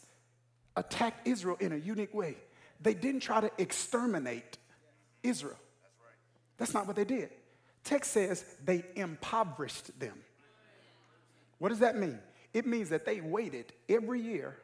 attacked 0.76 1.28
Israel 1.28 1.58
in 1.60 1.72
a 1.72 1.78
unique 1.78 2.14
way. 2.14 2.38
They 2.82 2.94
didn't 2.94 3.22
try 3.22 3.42
to 3.42 3.52
exterminate 3.58 4.58
Israel. 5.24 5.58
That's 6.58 6.74
not 6.74 6.88
what 6.88 6.96
they 6.96 7.06
did. 7.06 7.30
Text 7.84 8.12
says 8.12 8.44
they 8.64 8.84
impoverished 8.96 10.00
them. 10.00 10.20
What 11.58 11.70
does 11.70 11.80
that 11.80 11.98
mean? 11.98 12.20
It 12.54 12.66
means 12.66 12.90
that 12.90 13.06
they 13.06 13.22
waited 13.22 13.72
every 13.90 14.22
year 14.22 14.58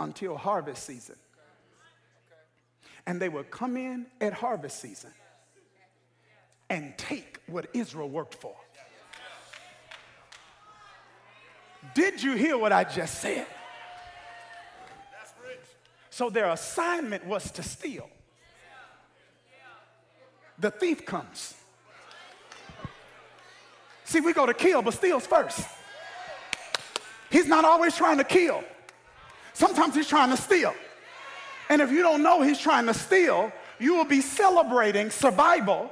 until 0.00 0.36
harvest 0.36 0.84
season 0.84 1.16
and 3.06 3.20
they 3.20 3.28
would 3.28 3.50
come 3.50 3.76
in 3.76 4.06
at 4.20 4.32
harvest 4.32 4.80
season 4.80 5.10
and 6.70 6.96
take 6.98 7.40
what 7.46 7.68
Israel 7.72 8.08
worked 8.08 8.34
for. 8.34 8.54
Did 11.94 12.22
you 12.22 12.34
hear 12.34 12.58
what 12.58 12.72
I 12.72 12.84
just 12.84 13.20
said? 13.20 13.46
So 16.10 16.28
their 16.30 16.50
assignment 16.50 17.24
was 17.26 17.50
to 17.52 17.62
steal. 17.62 18.08
The 20.58 20.70
thief 20.70 21.06
comes. 21.06 21.54
See, 24.04 24.20
we 24.20 24.32
go 24.32 24.44
to 24.44 24.54
kill, 24.54 24.82
but 24.82 24.94
steals 24.94 25.26
first. 25.26 25.60
He's 27.30 27.46
not 27.46 27.64
always 27.64 27.94
trying 27.94 28.18
to 28.18 28.24
kill. 28.24 28.64
Sometimes 29.52 29.94
he's 29.94 30.08
trying 30.08 30.30
to 30.30 30.36
steal. 30.36 30.74
And 31.68 31.82
if 31.82 31.90
you 31.90 32.02
don't 32.02 32.22
know 32.22 32.40
he's 32.40 32.58
trying 32.58 32.86
to 32.86 32.94
steal, 32.94 33.52
you 33.78 33.94
will 33.94 34.04
be 34.04 34.20
celebrating 34.20 35.10
survival 35.10 35.90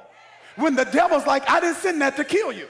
when 0.56 0.74
the 0.74 0.84
devil's 0.84 1.26
like, 1.26 1.48
I 1.48 1.60
didn't 1.60 1.76
send 1.76 2.00
that 2.00 2.16
to 2.16 2.24
kill 2.24 2.52
you. 2.52 2.66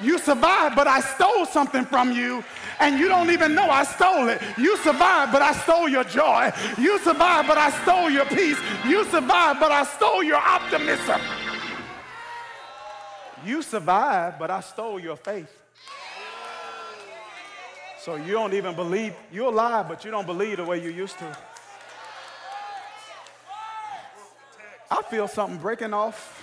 You 0.00 0.18
survived, 0.18 0.76
but 0.76 0.86
I 0.86 1.00
stole 1.00 1.46
something 1.46 1.84
from 1.86 2.12
you, 2.12 2.44
and 2.80 2.98
you 2.98 3.08
don't 3.08 3.30
even 3.30 3.54
know 3.54 3.70
I 3.70 3.84
stole 3.84 4.28
it. 4.28 4.42
You 4.58 4.76
survived, 4.78 5.32
but 5.32 5.40
I 5.40 5.52
stole 5.52 5.88
your 5.88 6.04
joy. 6.04 6.52
You 6.78 6.98
survived, 6.98 7.48
but 7.48 7.56
I 7.56 7.70
stole 7.82 8.10
your 8.10 8.26
peace. 8.26 8.58
You 8.86 9.04
survived, 9.06 9.58
but 9.58 9.72
I 9.72 9.84
stole 9.84 10.22
your 10.22 10.36
optimism. 10.36 11.20
You 13.44 13.62
survived, 13.62 14.38
but 14.38 14.50
I 14.50 14.60
stole 14.60 15.00
your 15.00 15.16
faith. 15.16 15.65
So 18.06 18.14
you 18.14 18.34
don't 18.34 18.54
even 18.54 18.76
believe, 18.76 19.16
you're 19.32 19.48
alive, 19.48 19.88
but 19.88 20.04
you 20.04 20.12
don't 20.12 20.26
believe 20.26 20.58
the 20.58 20.64
way 20.64 20.80
you 20.80 20.90
used 20.90 21.18
to. 21.18 21.36
I 24.88 25.02
feel 25.10 25.26
something 25.26 25.58
breaking 25.58 25.92
off 25.92 26.40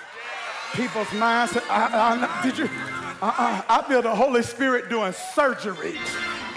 people's 0.74 1.14
minds. 1.14 1.58
I, 1.70 2.42
I, 2.42 2.44
did 2.44 2.58
you? 2.58 2.66
Uh-uh. 2.66 3.62
I 3.70 3.82
feel 3.88 4.02
the 4.02 4.14
Holy 4.14 4.42
Spirit 4.44 4.90
doing 4.90 5.14
surgery 5.14 5.98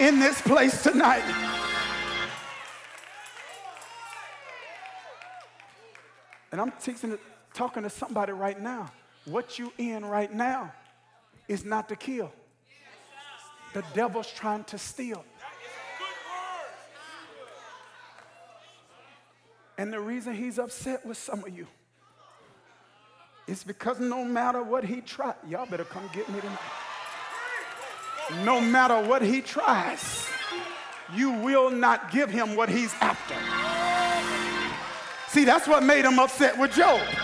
in 0.01 0.19
this 0.19 0.41
place 0.41 0.83
tonight. 0.83 1.23
And 6.51 6.59
I'm 6.59 6.73
teaching, 6.81 7.17
talking 7.53 7.83
to 7.83 7.89
somebody 7.89 8.33
right 8.33 8.59
now. 8.61 8.91
What 9.23 9.57
you 9.57 9.71
in 9.77 10.03
right 10.03 10.33
now 10.33 10.73
is 11.47 11.63
not 11.63 11.87
to 11.87 11.95
kill. 11.95 12.29
The 13.77 13.85
devil's 13.93 14.31
trying 14.31 14.63
to 14.63 14.79
steal. 14.79 15.23
And 19.77 19.93
the 19.93 19.99
reason 19.99 20.33
he's 20.33 20.57
upset 20.57 21.05
with 21.05 21.15
some 21.15 21.43
of 21.43 21.55
you 21.55 21.67
is 23.45 23.63
because 23.63 23.99
no 23.99 24.25
matter 24.25 24.63
what 24.63 24.83
he 24.83 25.01
tries, 25.01 25.35
y'all 25.47 25.67
better 25.67 25.83
come 25.83 26.09
get 26.11 26.27
me 26.27 26.39
tonight. 26.39 26.57
No 28.43 28.59
matter 28.59 28.99
what 29.07 29.21
he 29.21 29.41
tries, 29.41 30.27
you 31.13 31.33
will 31.33 31.69
not 31.69 32.11
give 32.11 32.31
him 32.31 32.55
what 32.55 32.69
he's 32.69 32.95
after. 32.95 33.35
See, 35.27 35.45
that's 35.45 35.67
what 35.67 35.83
made 35.83 36.03
him 36.03 36.17
upset 36.17 36.57
with 36.57 36.73
Job. 36.73 36.99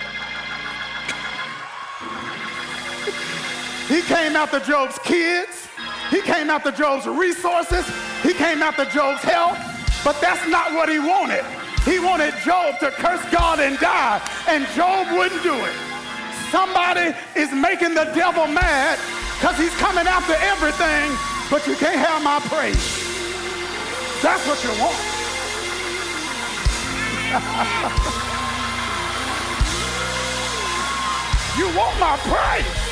He 3.87 4.01
came 4.03 4.35
after 4.35 4.59
Job's 4.59 4.97
kids. 4.99 5.62
He 6.13 6.21
came 6.21 6.51
after 6.51 6.69
Job's 6.69 7.07
resources. 7.07 7.83
He 8.21 8.35
came 8.35 8.61
after 8.61 8.85
Job's 8.85 9.23
health. 9.23 9.57
But 10.03 10.21
that's 10.21 10.47
not 10.47 10.71
what 10.73 10.87
he 10.87 10.99
wanted. 10.99 11.43
He 11.85 11.97
wanted 11.97 12.35
Job 12.45 12.77
to 12.81 12.91
curse 12.91 13.25
God 13.31 13.59
and 13.59 13.79
die, 13.79 14.21
and 14.47 14.67
Job 14.75 15.07
wouldn't 15.17 15.41
do 15.41 15.55
it. 15.55 15.73
Somebody 16.51 17.15
is 17.35 17.51
making 17.51 17.95
the 17.95 18.03
devil 18.13 18.45
mad 18.45 18.99
because 19.39 19.57
he's 19.57 19.73
coming 19.77 20.05
after 20.05 20.35
everything, 20.35 21.17
but 21.49 21.65
you 21.65 21.75
can't 21.75 21.97
have 21.97 22.21
my 22.21 22.39
praise. 22.45 22.77
That's 24.21 24.45
what 24.45 24.63
you 24.63 24.69
want. 24.79 24.95
you 31.57 31.65
want 31.75 31.99
my 31.99 32.17
praise. 32.17 32.82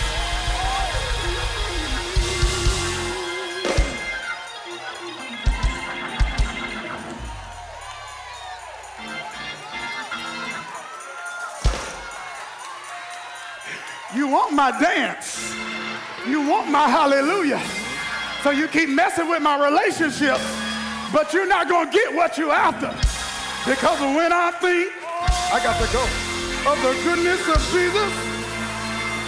Want 14.32 14.54
my 14.54 14.72
dance. 14.80 15.54
You 16.26 16.48
want 16.48 16.72
my 16.72 16.88
hallelujah. 16.88 17.62
So 18.44 18.52
you 18.52 18.68
keep 18.68 18.90
messing 18.90 19.28
with 19.28 19.42
my 19.42 19.58
relationship, 19.70 20.40
but 21.12 21.34
you're 21.34 21.48
not 21.48 21.68
going 21.68 21.88
to 21.88 21.94
get 21.94 22.16
what 22.16 22.38
you're 22.38 22.54
after. 22.54 22.90
Because 23.70 24.00
when 24.00 24.32
I 24.32 24.52
think, 24.52 24.94
I 25.54 25.60
got 25.62 25.78
to 25.84 25.94
go, 25.94 26.02
of 26.72 26.78
the 26.82 26.94
goodness 27.04 27.42
of 27.48 27.62
Jesus 27.72 28.12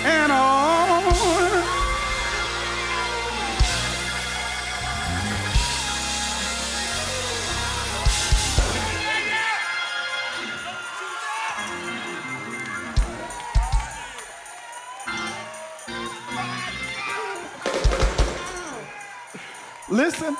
and 0.06 0.32
all 0.32 1.63
Listen. 19.94 20.36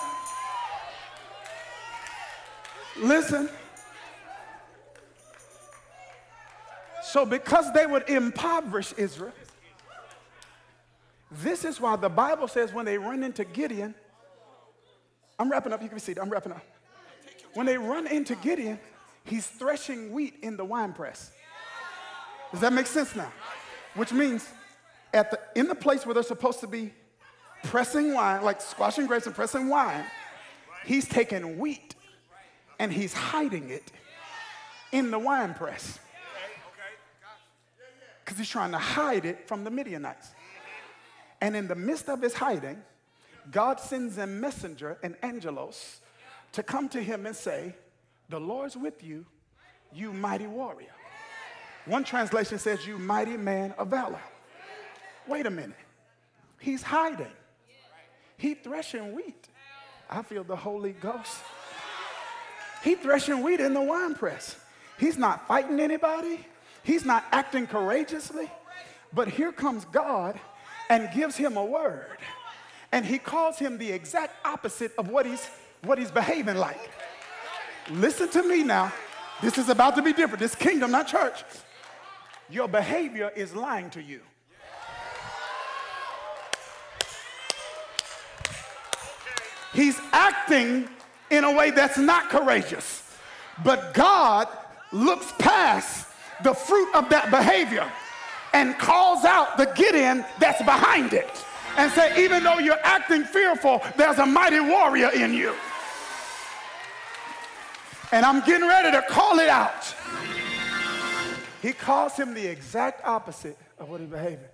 Listen. 3.00 3.50
So, 7.04 7.24
because 7.24 7.72
they 7.72 7.86
would 7.86 8.10
impoverish 8.10 8.94
Israel, 8.98 9.32
this 11.30 11.66
is 11.66 11.80
why 11.80 11.96
the 11.98 12.10
Bible 12.10 12.48
says 12.48 12.74
when 12.74 12.86
they 12.86 12.98
run 12.98 13.22
into 13.22 13.44
Gideon, 13.44 13.94
I'm 15.38 15.52
wrapping 15.52 15.72
up, 15.72 15.84
you 15.84 15.90
can 15.90 16.00
see 16.00 16.14
it, 16.14 16.18
I'm 16.20 16.32
wrapping 16.32 16.54
up. 16.54 16.66
When 17.54 17.68
they 17.68 17.78
run 17.78 18.08
into 18.08 18.34
Gideon, 18.36 18.80
he's 19.24 19.46
threshing 19.46 20.12
wheat 20.12 20.34
in 20.42 20.58
the 20.58 20.66
wine 20.66 20.94
press. 20.94 21.32
Does 22.52 22.62
that 22.62 22.74
make 22.74 22.88
sense 22.88 23.16
now? 23.16 23.32
Which 23.94 24.12
means 24.12 24.48
at 25.14 25.30
the, 25.30 25.40
in 25.56 25.68
the 25.68 25.76
place 25.76 26.08
where 26.08 26.16
they're 26.16 26.24
supposed 26.24 26.60
to 26.62 26.68
be 26.68 26.92
pressing 27.64 28.14
wine, 28.14 28.44
like 28.44 28.62
squashing 28.62 29.08
grapes 29.08 29.26
and 29.26 29.36
pressing 29.36 29.70
wine, 29.70 30.06
he's 30.86 31.08
taking 31.08 31.58
wheat 31.58 31.96
and 32.80 32.92
he's 32.92 33.14
hiding 33.14 33.70
it 33.70 33.92
in 34.92 35.12
the 35.12 35.20
wine 35.20 35.54
press. 35.54 36.00
Because 38.24 38.38
he's 38.38 38.50
trying 38.50 38.72
to 38.72 38.78
hide 38.78 39.26
it 39.26 39.48
from 39.48 39.64
the 39.64 39.72
Midianites. 39.72 40.32
And 41.42 41.56
in 41.56 41.68
the 41.68 41.76
midst 41.76 42.08
of 42.10 42.22
his 42.22 42.34
hiding, 42.34 42.82
God 43.52 43.80
sends 43.80 44.18
a 44.18 44.26
messenger, 44.26 44.98
an 45.04 45.18
angelos, 45.22 46.00
to 46.54 46.64
come 46.64 46.88
to 46.90 47.02
him 47.02 47.26
and 47.26 47.36
say, 47.36 47.76
The 48.30 48.40
Lord's 48.40 48.78
with 48.78 49.04
you, 49.04 49.26
you 49.94 50.14
mighty 50.14 50.48
warrior. 50.48 50.94
One 51.86 52.06
translation 52.06 52.60
says, 52.60 52.88
You 52.88 52.98
mighty 52.98 53.36
man 53.36 53.74
of 53.78 53.90
valor. 53.90 54.22
Wait 55.28 55.46
a 55.46 55.50
minute. 55.50 55.76
He's 56.60 56.82
hiding. 56.82 57.28
He 58.44 58.56
threshing 58.56 59.16
wheat. 59.16 59.48
I 60.10 60.22
feel 60.22 60.44
the 60.44 60.58
Holy 60.58 60.92
Ghost. 60.92 61.38
He 62.84 62.96
threshing 62.96 63.42
wheat 63.42 63.62
in 63.62 63.74
the 63.74 63.80
wine 63.80 64.16
press. 64.16 64.58
He's 65.00 65.18
not 65.18 65.48
fighting 65.48 65.80
anybody. 65.80 66.46
He's 66.84 67.06
not 67.06 67.24
acting 67.32 67.68
courageously. 67.68 68.52
But 69.14 69.30
here 69.30 69.54
comes 69.54 69.86
God 69.86 70.38
and 70.90 71.10
gives 71.16 71.38
him 71.38 71.56
a 71.56 71.64
word. 71.64 72.18
And 72.92 73.06
he 73.06 73.18
calls 73.18 73.58
him 73.58 73.78
the 73.78 73.90
exact 73.90 74.46
opposite 74.46 74.92
of 74.98 75.08
what 75.08 75.26
he's, 75.26 75.50
what 75.86 75.98
he's 75.98 76.12
behaving 76.12 76.58
like. 76.58 76.92
Listen 77.92 78.28
to 78.32 78.44
me 78.44 78.62
now. 78.62 78.92
This 79.42 79.58
is 79.58 79.70
about 79.70 79.96
to 79.96 80.02
be 80.02 80.12
different. 80.12 80.42
This 80.42 80.54
kingdom, 80.54 80.92
not 80.92 81.08
church. 81.08 81.46
Your 82.50 82.68
behavior 82.68 83.32
is 83.38 83.56
lying 83.56 83.90
to 83.92 84.04
you. 84.04 84.20
He's 89.74 90.00
acting 90.12 90.88
in 91.30 91.44
a 91.44 91.52
way 91.52 91.72
that's 91.72 91.98
not 91.98 92.30
courageous. 92.30 93.02
But 93.64 93.94
God 93.94 94.48
looks 94.92 95.32
past 95.40 96.08
the 96.44 96.54
fruit 96.54 96.94
of 96.96 97.10
that 97.10 97.32
behavior 97.32 97.90
and 98.54 98.78
calls 98.78 99.26
out 99.26 99.58
the 99.58 99.66
Gideon 99.76 100.24
that's 100.40 100.62
behind 100.64 101.14
it 101.14 101.30
and 101.78 101.92
say, 101.92 102.24
even 102.24 102.44
though 102.44 102.60
you're 102.60 102.80
acting 102.84 103.24
fearful, 103.24 103.82
there's 103.98 104.20
a 104.20 104.26
mighty 104.26 104.60
warrior 104.60 105.10
in 105.12 105.34
you. 105.34 105.56
And 108.12 108.26
I'm 108.26 108.46
getting 108.46 108.68
ready 108.68 108.92
to 108.92 109.02
call 109.10 109.40
it 109.40 109.50
out. 109.50 109.96
He 111.64 111.74
calls 111.74 112.16
him 112.16 112.34
the 112.34 112.46
exact 112.46 113.04
opposite 113.06 113.58
of 113.80 113.90
what 113.90 114.02
he's 114.02 114.10
behaving. 114.10 114.46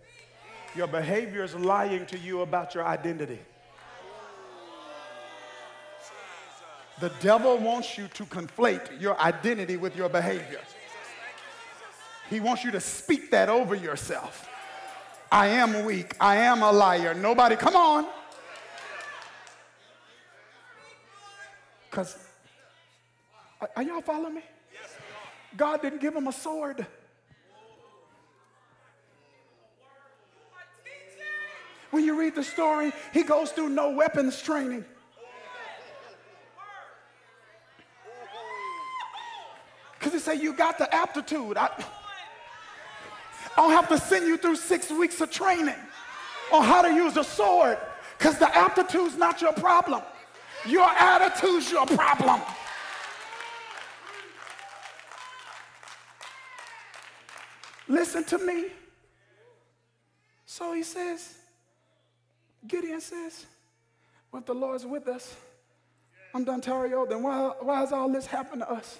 Your 0.76 0.88
behavior 0.88 1.43
is 1.43 1.55
lying 1.55 2.05
to 2.05 2.17
you 2.17 2.41
about 2.41 2.74
your 2.74 2.86
identity. 2.86 3.39
The 6.99 7.11
devil 7.21 7.57
wants 7.57 7.97
you 7.97 8.07
to 8.09 8.25
conflate 8.25 8.99
your 8.99 9.19
identity 9.19 9.77
with 9.77 9.95
your 9.95 10.09
behavior. 10.09 10.59
He 12.29 12.39
wants 12.39 12.63
you 12.63 12.71
to 12.71 12.79
speak 12.81 13.31
that 13.31 13.49
over 13.49 13.73
yourself. 13.73 14.49
I 15.31 15.47
am 15.47 15.85
weak. 15.85 16.15
I 16.19 16.37
am 16.37 16.61
a 16.61 16.71
liar. 16.71 17.13
Nobody, 17.13 17.55
come 17.55 17.75
on. 17.75 18.05
Because, 21.89 22.17
are, 23.75 23.83
y'all 23.83 24.01
following 24.01 24.35
me? 24.35 24.43
God 25.57 25.81
didn't 25.81 26.01
give 26.01 26.15
him 26.15 26.27
a 26.27 26.33
sword. 26.33 26.85
When 31.91 32.03
you 32.03 32.19
read 32.19 32.35
the 32.35 32.43
story, 32.43 32.91
he 33.13 33.23
goes 33.23 33.51
through 33.51 33.69
no 33.69 33.91
weapons 33.91 34.41
training. 34.41 34.85
Because 39.99 40.13
he 40.13 40.19
said, 40.19 40.41
You 40.41 40.53
got 40.53 40.77
the 40.77 40.93
aptitude. 40.95 41.57
I, 41.57 41.69
I 43.57 43.61
don't 43.61 43.71
have 43.71 43.89
to 43.89 43.97
send 43.97 44.25
you 44.25 44.37
through 44.37 44.55
six 44.55 44.89
weeks 44.89 45.19
of 45.19 45.29
training 45.29 45.75
on 46.53 46.63
how 46.63 46.81
to 46.81 46.93
use 46.93 47.17
a 47.17 47.23
sword 47.23 47.77
because 48.17 48.37
the 48.37 48.57
aptitude's 48.57 49.17
not 49.17 49.41
your 49.41 49.53
problem. 49.53 50.01
Your 50.65 50.89
attitude's 50.89 51.71
your 51.71 51.85
problem. 51.85 52.41
Listen 57.87 58.23
to 58.25 58.37
me. 58.37 58.67
So 60.45 60.73
he 60.73 60.83
says, 60.83 61.37
Gideon 62.67 63.01
says, 63.01 63.45
well, 64.31 64.41
if 64.41 64.45
the 64.45 64.53
Lord's 64.53 64.85
with 64.85 65.07
us, 65.07 65.35
I'm 66.33 66.43
done, 66.43 66.61
Tario, 66.61 67.05
then 67.05 67.23
why, 67.23 67.53
why 67.61 67.79
has 67.79 67.91
all 67.91 68.09
this 68.09 68.27
happened 68.27 68.61
to 68.61 68.71
us? 68.71 68.99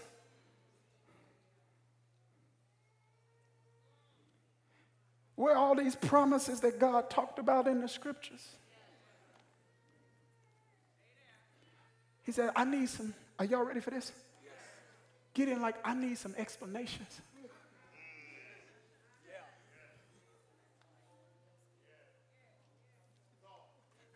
Where 5.40 5.56
all 5.56 5.74
these 5.74 5.96
promises 5.96 6.60
that 6.60 6.80
God 6.80 7.10
talked 7.10 7.40
about 7.40 7.66
in 7.66 7.80
the 7.80 7.88
scriptures? 7.88 8.46
He 12.26 12.34
said, 12.34 12.52
I 12.58 12.66
need 12.66 12.90
some. 12.90 13.14
Are 13.40 13.46
y'all 13.46 13.64
ready 13.64 13.80
for 13.80 13.90
this? 13.90 14.12
Gideon 15.34 15.62
like, 15.62 15.76
I 15.86 15.94
need 15.94 16.18
some 16.18 16.36
explanations. 16.38 17.22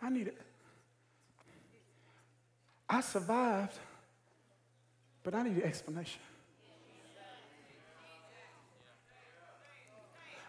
I 0.01 0.09
need 0.09 0.27
it. 0.27 0.41
I 2.89 2.99
survived, 2.99 3.77
but 5.23 5.33
I 5.33 5.43
need 5.43 5.55
an 5.55 5.63
explanation. 5.63 6.19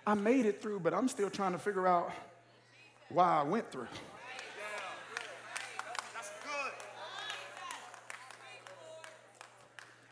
I 0.06 0.14
made 0.14 0.44
it 0.44 0.60
through, 0.60 0.80
but 0.80 0.92
I'm 0.92 1.08
still 1.08 1.30
trying 1.30 1.52
to 1.52 1.58
figure 1.58 1.86
out 1.86 2.12
why 3.08 3.40
I 3.40 3.42
went 3.42 3.70
through. 3.70 3.88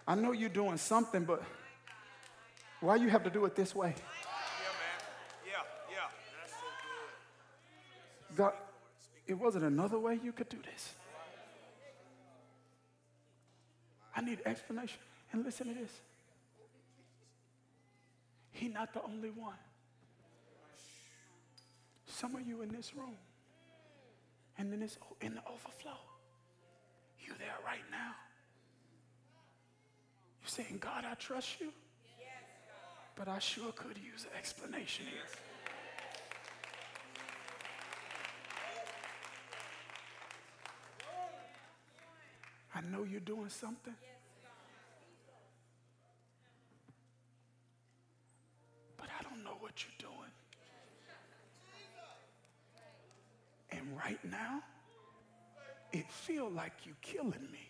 I 0.07 0.15
know 0.15 0.33
you're 0.33 0.49
doing 0.49 0.77
something, 0.79 1.25
but 1.25 1.43
why 2.81 2.97
you 2.97 3.09
have 3.09 3.23
to 3.25 3.31
do 3.31 3.45
it 3.45 3.55
this 3.55 3.75
way? 3.75 3.95
Yeah, 5.47 5.53
yeah. 5.91 5.97
That's 6.41 6.53
so 6.53 6.67
good. 8.29 8.37
God, 8.37 8.53
it 9.27 9.35
wasn't 9.35 9.65
another 9.65 9.99
way 9.99 10.19
you 10.23 10.33
could 10.33 10.49
do 10.49 10.59
this. 10.71 10.95
I 14.15 14.21
need 14.21 14.41
explanation. 14.45 14.99
And 15.33 15.45
listen 15.45 15.69
to 15.69 15.75
this. 15.75 15.91
He 18.51 18.69
not 18.69 18.93
the 18.93 19.03
only 19.03 19.31
one. 19.31 19.55
Some 22.23 22.37
of 22.37 22.47
you 22.47 22.63
in 22.63 22.69
this 22.69 22.95
room, 22.95 23.17
and 24.57 24.73
then 24.73 24.81
it's 24.81 24.97
in 25.23 25.35
the 25.35 25.41
overflow. 25.41 25.99
You 27.19 27.33
there 27.37 27.49
right 27.67 27.83
now. 27.91 28.13
You're 30.41 30.49
saying, 30.49 30.79
God, 30.81 31.05
I 31.05 31.15
trust 31.15 31.61
you. 31.61 31.73
But 33.17 33.27
I 33.27 33.41
sure 33.41 33.73
could 33.73 33.99
use 33.99 34.23
an 34.23 34.39
explanation 34.39 35.07
here. 35.07 35.27
I 42.73 42.83
know 42.83 43.03
you're 43.03 43.19
doing 43.19 43.49
something. 43.49 43.95
But 43.95 44.22
like 56.55 56.73
you 56.85 56.95
killing 57.03 57.49
me. 57.51 57.69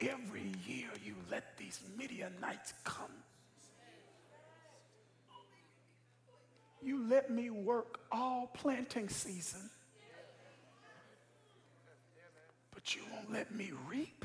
Every 0.00 0.52
year 0.66 0.88
you 1.04 1.14
let 1.30 1.56
these 1.56 1.80
Midianites 1.96 2.74
come 2.84 3.10
You 6.86 7.04
let 7.08 7.30
me 7.30 7.50
work 7.50 7.98
all 8.12 8.48
planting 8.54 9.08
season, 9.08 9.70
but 12.72 12.94
you 12.94 13.02
won't 13.12 13.32
let 13.32 13.52
me 13.52 13.72
reap. 13.88 14.24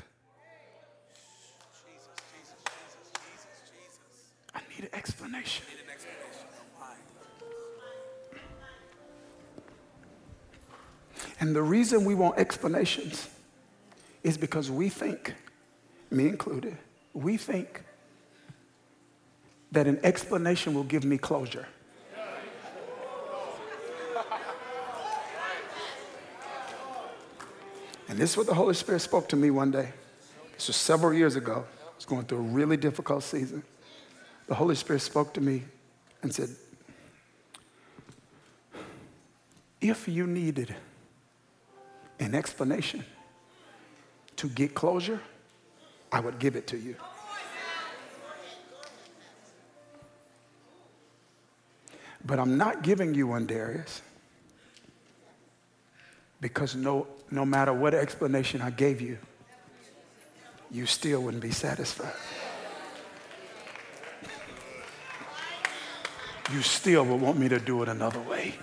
Need 4.82 4.88
an 4.92 4.98
explanation. 4.98 5.64
Need 5.68 5.84
an 5.84 5.90
explanation. 5.90 6.18
And 11.40 11.56
the 11.56 11.62
reason 11.62 12.04
we 12.04 12.14
want 12.14 12.38
explanations 12.38 13.28
is 14.22 14.38
because 14.38 14.70
we 14.70 14.88
think, 14.88 15.34
me 16.10 16.28
included, 16.28 16.76
we 17.14 17.36
think 17.36 17.82
that 19.72 19.86
an 19.86 19.98
explanation 20.04 20.74
will 20.74 20.84
give 20.84 21.04
me 21.04 21.18
closure. 21.18 21.66
And 28.08 28.18
this 28.18 28.32
is 28.32 28.36
what 28.36 28.46
the 28.46 28.54
Holy 28.54 28.74
Spirit 28.74 29.00
spoke 29.00 29.28
to 29.30 29.36
me 29.36 29.50
one 29.50 29.70
day. 29.70 29.88
This 30.54 30.66
was 30.66 30.76
several 30.76 31.14
years 31.14 31.34
ago. 31.34 31.64
I 31.82 31.96
was 31.96 32.04
going 32.04 32.24
through 32.24 32.38
a 32.38 32.42
really 32.42 32.76
difficult 32.76 33.22
season. 33.22 33.62
The 34.52 34.56
Holy 34.56 34.74
Spirit 34.74 35.00
spoke 35.00 35.32
to 35.32 35.40
me 35.40 35.62
and 36.20 36.30
said, 36.30 36.50
If 39.80 40.06
you 40.06 40.26
needed 40.26 40.74
an 42.20 42.34
explanation 42.34 43.02
to 44.36 44.50
get 44.50 44.74
closure, 44.74 45.22
I 46.12 46.20
would 46.20 46.38
give 46.38 46.54
it 46.56 46.66
to 46.66 46.76
you. 46.76 46.96
But 52.22 52.38
I'm 52.38 52.58
not 52.58 52.82
giving 52.82 53.14
you 53.14 53.28
one, 53.28 53.46
Darius, 53.46 54.02
because 56.42 56.76
no, 56.76 57.06
no 57.30 57.46
matter 57.46 57.72
what 57.72 57.94
explanation 57.94 58.60
I 58.60 58.68
gave 58.68 59.00
you, 59.00 59.16
you 60.70 60.84
still 60.84 61.22
wouldn't 61.22 61.42
be 61.42 61.52
satisfied. 61.52 62.12
You 66.52 66.60
still 66.60 67.04
would 67.06 67.20
want 67.20 67.38
me 67.38 67.48
to 67.48 67.58
do 67.58 67.82
it 67.82 67.88
another 67.88 68.20
way. 68.20 68.54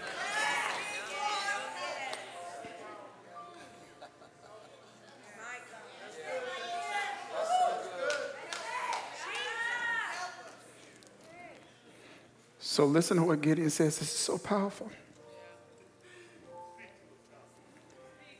So 12.59 12.85
listen 12.85 13.17
to 13.17 13.23
what 13.23 13.41
Gideon 13.41 13.69
says. 13.71 13.99
This 13.99 14.07
is 14.07 14.17
so 14.17 14.37
powerful. 14.37 14.89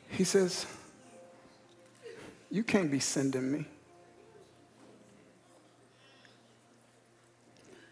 He 0.10 0.24
says, 0.24 0.66
You 2.52 2.64
can't 2.64 2.91
be 2.91 3.00
sending 3.00 3.52
me. 3.52 3.66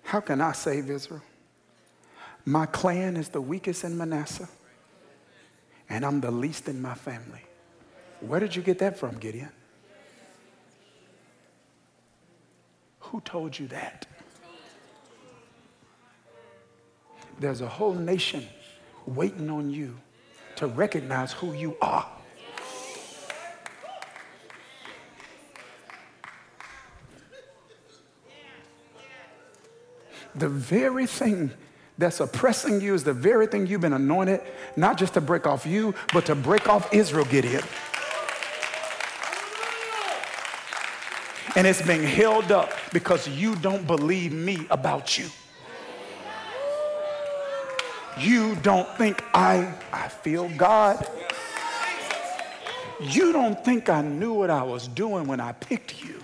How 0.03 0.21
can 0.21 0.39
I 0.39 0.53
save 0.53 0.89
Israel? 0.89 1.21
My 2.47 2.65
clan 2.65 3.17
is 3.17 3.27
the 3.27 3.41
weakest 3.41 3.83
in 3.83 3.97
Manasseh, 3.97 4.47
and 5.89 6.05
I'm 6.05 6.21
the 6.21 6.31
least 6.31 6.69
in 6.69 6.81
my 6.81 6.93
family. 6.93 7.41
Where 8.21 8.39
did 8.39 8.55
you 8.55 8.61
get 8.61 8.79
that 8.79 8.97
from, 8.97 9.17
Gideon? 9.17 9.49
Who 13.01 13.19
told 13.19 13.59
you 13.59 13.67
that? 13.67 14.05
There's 17.37 17.59
a 17.59 17.67
whole 17.67 17.93
nation 17.93 18.47
waiting 19.05 19.49
on 19.49 19.69
you 19.69 19.97
to 20.55 20.67
recognize 20.67 21.33
who 21.33 21.51
you 21.51 21.75
are. 21.81 22.09
The 30.33 30.47
very 30.47 31.07
thing 31.07 31.51
that's 31.97 32.19
oppressing 32.19 32.79
you 32.79 32.93
is 32.93 33.03
the 33.03 33.13
very 33.13 33.47
thing 33.47 33.65
you've 33.67 33.81
been 33.81 33.93
anointed, 33.93 34.41
not 34.75 34.97
just 34.97 35.15
to 35.15 35.21
break 35.21 35.47
off 35.47 35.65
you, 35.65 35.95
but 36.13 36.25
to 36.27 36.35
break 36.35 36.69
off 36.69 36.93
Israel, 36.93 37.25
Gideon. 37.25 37.63
And 41.55 41.65
it's 41.65 41.81
being 41.81 42.03
held 42.03 42.51
up 42.51 42.71
because 42.93 43.27
you 43.27 43.55
don't 43.55 43.87
believe 43.87 44.31
me 44.31 44.67
about 44.69 45.17
you. 45.17 45.27
You 48.19 48.55
don't 48.57 48.87
think 48.97 49.23
I, 49.33 49.73
I 49.91 50.07
feel 50.07 50.49
God. 50.49 51.07
You 52.99 53.31
don't 53.31 53.63
think 53.63 53.89
I 53.89 54.01
knew 54.01 54.33
what 54.33 54.49
I 54.49 54.63
was 54.63 54.87
doing 54.87 55.27
when 55.27 55.39
I 55.39 55.51
picked 55.53 56.03
you. 56.03 56.21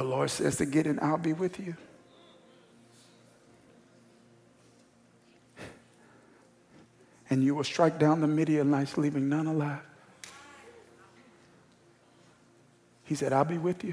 The 0.00 0.06
Lord 0.06 0.30
says 0.30 0.56
to 0.56 0.64
Gideon, 0.64 0.98
I'll 1.02 1.18
be 1.18 1.34
with 1.34 1.60
you. 1.60 1.76
And 7.28 7.44
you 7.44 7.54
will 7.54 7.64
strike 7.64 7.98
down 7.98 8.22
the 8.22 8.26
Midianites, 8.26 8.96
leaving 8.96 9.28
none 9.28 9.46
alive. 9.46 9.82
He 13.04 13.14
said, 13.14 13.34
I'll 13.34 13.44
be 13.44 13.58
with 13.58 13.84
you. 13.84 13.92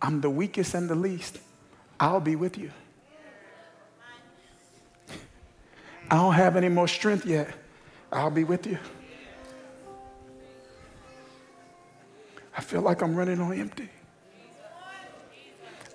I'm 0.00 0.20
the 0.20 0.30
weakest 0.30 0.74
and 0.74 0.88
the 0.88 0.94
least. 0.94 1.40
I'll 1.98 2.20
be 2.20 2.36
with 2.36 2.56
you. 2.56 2.70
I 6.08 6.14
don't 6.14 6.34
have 6.34 6.54
any 6.54 6.68
more 6.68 6.86
strength 6.86 7.26
yet. 7.26 7.50
I'll 8.12 8.30
be 8.30 8.44
with 8.44 8.64
you. 8.64 8.78
I 12.56 12.60
feel 12.60 12.82
like 12.82 13.02
I'm 13.02 13.16
running 13.16 13.40
on 13.40 13.52
empty. 13.52 13.90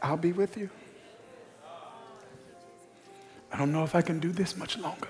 I'll 0.01 0.17
be 0.17 0.31
with 0.31 0.57
you. 0.57 0.69
I 3.51 3.57
don't 3.57 3.71
know 3.71 3.83
if 3.83 3.95
I 3.95 4.01
can 4.01 4.19
do 4.19 4.31
this 4.31 4.55
much 4.55 4.77
longer. 4.77 5.09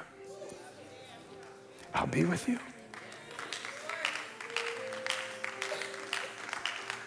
I'll 1.94 2.08
be 2.08 2.26
with 2.26 2.48
you. 2.50 2.60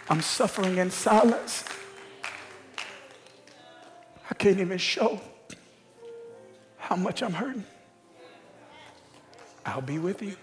I'm 0.08 0.20
suffering 0.20 0.78
in 0.78 0.90
silence. 0.90 1.64
I 4.30 4.34
can't 4.34 4.60
even 4.60 4.78
show 4.78 5.20
how 6.76 6.96
much 6.96 7.22
I'm 7.22 7.32
hurting. 7.32 7.64
I'll 9.64 9.80
be 9.80 9.98
with 9.98 10.22
you. 10.22 10.36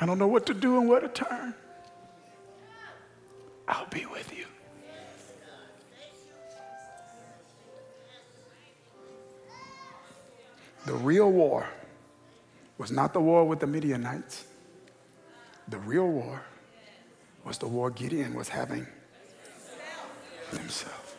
I 0.00 0.06
don't 0.06 0.18
know 0.18 0.28
what 0.28 0.46
to 0.46 0.54
do 0.54 0.78
and 0.78 0.88
where 0.88 1.00
to 1.00 1.08
turn. 1.08 1.54
I'll 3.70 3.86
be 3.86 4.04
with 4.06 4.36
you. 4.36 4.46
The 10.86 10.94
real 10.94 11.30
war 11.30 11.68
was 12.78 12.90
not 12.90 13.12
the 13.12 13.20
war 13.20 13.44
with 13.44 13.60
the 13.60 13.66
Midianites. 13.68 14.44
The 15.68 15.78
real 15.78 16.08
war 16.08 16.42
was 17.44 17.58
the 17.58 17.68
war 17.68 17.90
Gideon 17.90 18.34
was 18.34 18.48
having 18.48 18.86
himself. 20.50 21.16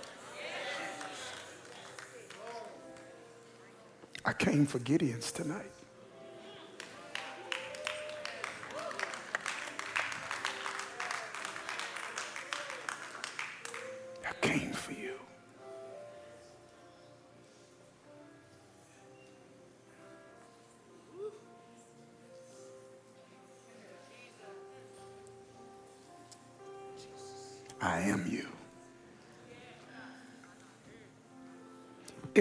I 4.26 4.34
came 4.34 4.66
for 4.66 4.80
Gideon's 4.80 5.32
tonight. 5.32 5.72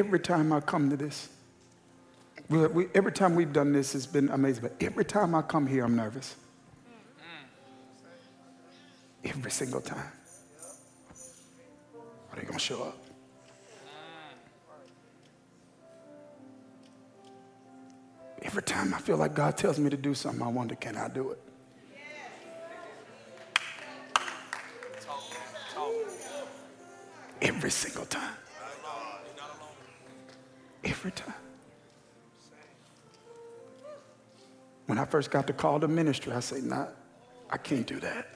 Every 0.00 0.18
time 0.18 0.50
I 0.50 0.60
come 0.60 0.88
to 0.88 0.96
this, 0.96 1.28
we, 2.48 2.66
we, 2.68 2.86
every 2.94 3.12
time 3.12 3.34
we've 3.34 3.52
done 3.52 3.74
this, 3.74 3.94
it's 3.94 4.06
been 4.06 4.30
amazing. 4.30 4.62
But 4.62 4.74
every 4.80 5.04
time 5.04 5.34
I 5.34 5.42
come 5.42 5.66
here, 5.66 5.84
I'm 5.84 5.94
nervous. 5.94 6.36
Every 9.22 9.50
single 9.50 9.82
time. 9.82 10.10
Are 12.32 12.36
they 12.36 12.40
going 12.40 12.54
to 12.54 12.58
show 12.58 12.82
up? 12.82 12.96
Every 18.40 18.62
time 18.62 18.94
I 18.94 19.00
feel 19.00 19.18
like 19.18 19.34
God 19.34 19.58
tells 19.58 19.78
me 19.78 19.90
to 19.90 19.98
do 19.98 20.14
something, 20.14 20.40
I 20.40 20.48
wonder, 20.48 20.76
can 20.76 20.96
I 20.96 21.08
do 21.08 21.32
it? 21.32 21.38
Every 27.42 27.70
single 27.70 28.06
time. 28.06 28.36
Every 30.84 31.10
time. 31.10 31.34
When 34.86 34.98
I 34.98 35.04
first 35.04 35.30
got 35.30 35.46
the 35.46 35.52
call 35.52 35.78
to 35.80 35.88
ministry, 35.88 36.32
I 36.32 36.40
say, 36.40 36.60
nah, 36.60 36.86
I 37.48 37.58
can't 37.58 37.86
do 37.86 38.00
that. 38.00 38.28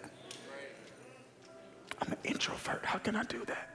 I'm 2.01 2.13
an 2.13 2.19
introvert. 2.23 2.85
How 2.85 2.99
can 2.99 3.17
I 3.17 3.25
do 3.25 3.45
that? 3.47 3.71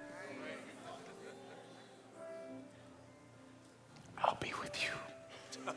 I'll 4.24 4.38
be 4.39 4.53
with 4.61 4.82
you. 4.84 5.74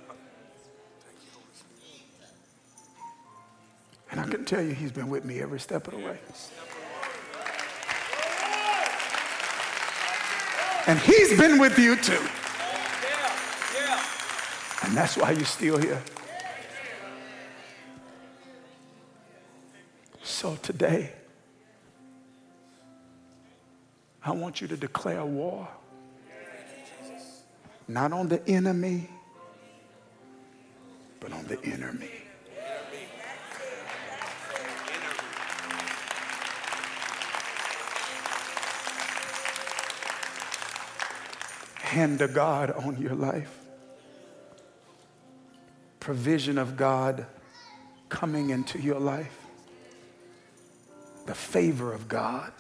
And 4.11 4.21
I 4.21 4.25
can 4.25 4.45
tell 4.45 4.63
you, 4.63 4.75
he's 4.75 4.93
been 4.93 5.09
with 5.09 5.25
me 5.25 5.41
every 5.41 5.59
step 5.59 5.89
of 5.89 5.95
the 5.95 6.05
way. 6.05 6.19
And 10.87 10.99
he's 10.99 11.39
been 11.39 11.59
with 11.59 11.79
you 11.79 11.97
too. 11.97 12.21
And 14.83 14.97
that's 14.97 15.17
why 15.17 15.31
you're 15.31 15.45
still 15.45 15.79
here. 15.79 16.03
So 20.23 20.57
today, 20.57 21.13
I 24.25 24.33
want 24.33 24.61
you 24.61 24.69
to 24.69 24.77
declare 24.77 25.25
war. 25.25 25.69
Not 27.87 28.13
on 28.13 28.29
the 28.29 28.47
enemy, 28.49 29.09
but 31.21 31.33
on 31.33 31.45
the 31.45 31.59
me. 31.93 32.09
Hand 41.83 42.21
of 42.23 42.33
God 42.33 42.71
on 42.71 43.01
your 43.01 43.15
life. 43.15 43.62
Provision 46.03 46.59
of 46.59 46.77
God 46.77 47.27
coming 48.09 48.51
into 48.51 48.77
your 48.81 48.99
life. 48.99 49.39
The 51.27 51.35
favor 51.35 51.93
of 51.93 52.09
God 52.09 52.53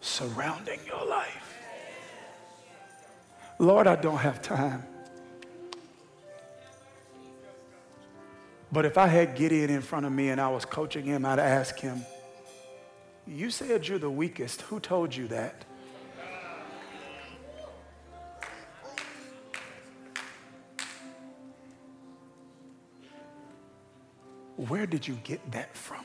surrounding 0.00 0.80
your 0.86 1.06
life. 1.06 1.58
Lord, 3.58 3.86
I 3.86 3.96
don't 3.96 4.16
have 4.16 4.40
time. 4.40 4.82
But 8.72 8.86
if 8.86 8.96
I 8.96 9.08
had 9.08 9.36
Gideon 9.36 9.68
in 9.68 9.82
front 9.82 10.06
of 10.06 10.12
me 10.12 10.30
and 10.30 10.40
I 10.40 10.48
was 10.48 10.64
coaching 10.64 11.04
him, 11.04 11.26
I'd 11.26 11.38
ask 11.38 11.78
him, 11.78 12.00
You 13.26 13.50
said 13.50 13.86
you're 13.86 13.98
the 13.98 14.08
weakest. 14.08 14.62
Who 14.62 14.80
told 14.80 15.14
you 15.14 15.28
that? 15.28 15.66
Where 24.68 24.86
did 24.86 25.08
you 25.08 25.18
get 25.24 25.50
that 25.50 25.76
from? 25.76 26.04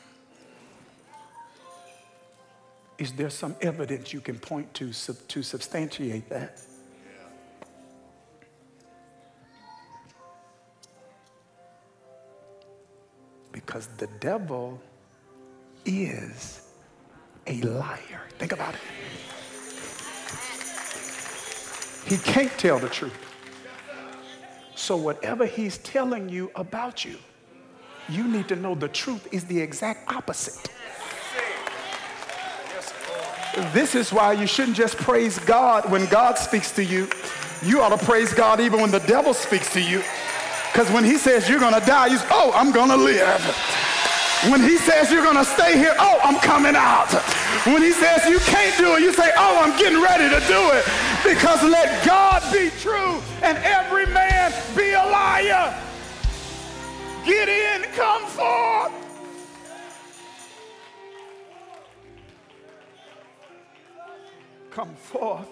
Is 2.97 3.11
there 3.11 3.29
some 3.29 3.55
evidence 3.61 4.11
you 4.13 4.19
can 4.19 4.39
point 4.39 4.73
to 4.75 4.91
to 4.93 5.43
substantiate 5.43 6.27
that? 6.29 6.59
Because 13.51 13.87
the 13.97 14.07
devil 14.19 14.81
is 15.85 16.61
a 17.45 17.61
liar. 17.61 18.21
Think 18.39 18.53
about 18.53 18.73
it. 18.73 18.81
He 22.07 22.17
can't 22.17 22.51
tell 22.57 22.79
the 22.79 22.89
truth. 22.89 23.13
So, 24.75 24.95
whatever 24.97 25.45
he's 25.45 25.77
telling 25.79 26.29
you 26.29 26.49
about 26.55 27.03
you, 27.05 27.17
you 28.09 28.27
need 28.27 28.47
to 28.47 28.55
know 28.55 28.75
the 28.75 28.87
truth 28.87 29.27
is 29.33 29.45
the 29.45 29.59
exact 29.59 30.11
opposite. 30.11 30.69
This 33.73 33.95
is 33.95 34.13
why 34.13 34.33
you 34.33 34.45
shouldn't 34.45 34.77
just 34.77 34.97
praise 34.97 35.39
God 35.39 35.89
when 35.89 36.05
God 36.07 36.37
speaks 36.37 36.71
to 36.73 36.83
you. 36.83 37.09
You 37.63 37.81
ought 37.81 37.97
to 37.97 38.05
praise 38.05 38.33
God 38.33 38.59
even 38.59 38.79
when 38.79 38.91
the 38.91 38.99
devil 38.99 39.33
speaks 39.33 39.73
to 39.73 39.81
you. 39.81 40.03
Because 40.71 40.91
when 40.91 41.03
he 41.03 41.17
says 41.17 41.49
you're 41.49 41.59
going 41.59 41.73
to 41.73 41.85
die, 41.85 42.07
you 42.07 42.17
say, 42.17 42.27
oh, 42.29 42.51
I'm 42.53 42.71
going 42.71 42.89
to 42.89 42.95
live. 42.95 43.41
When 44.51 44.61
he 44.61 44.77
says 44.77 45.11
you're 45.11 45.23
going 45.23 45.37
to 45.37 45.45
stay 45.45 45.75
here, 45.75 45.95
oh, 45.97 46.19
I'm 46.23 46.39
coming 46.39 46.75
out. 46.75 47.11
When 47.65 47.81
he 47.81 47.91
says 47.91 48.29
you 48.29 48.37
can't 48.39 48.77
do 48.77 48.95
it, 48.95 49.01
you 49.01 49.11
say, 49.11 49.31
oh, 49.35 49.59
I'm 49.63 49.77
getting 49.79 50.01
ready 50.01 50.29
to 50.29 50.39
do 50.47 50.69
it. 50.77 50.85
Because 51.25 51.63
let 51.63 52.05
God 52.05 52.43
be 52.53 52.69
true 52.79 53.19
and 53.41 53.57
every 53.63 54.05
man 54.05 54.53
be 54.75 54.91
a 54.91 55.03
liar. 55.03 55.86
Get 57.27 57.49
in, 57.49 57.81
come 57.91 58.25
forth. 58.27 58.93
Come 64.71 64.95
forth. 64.95 65.47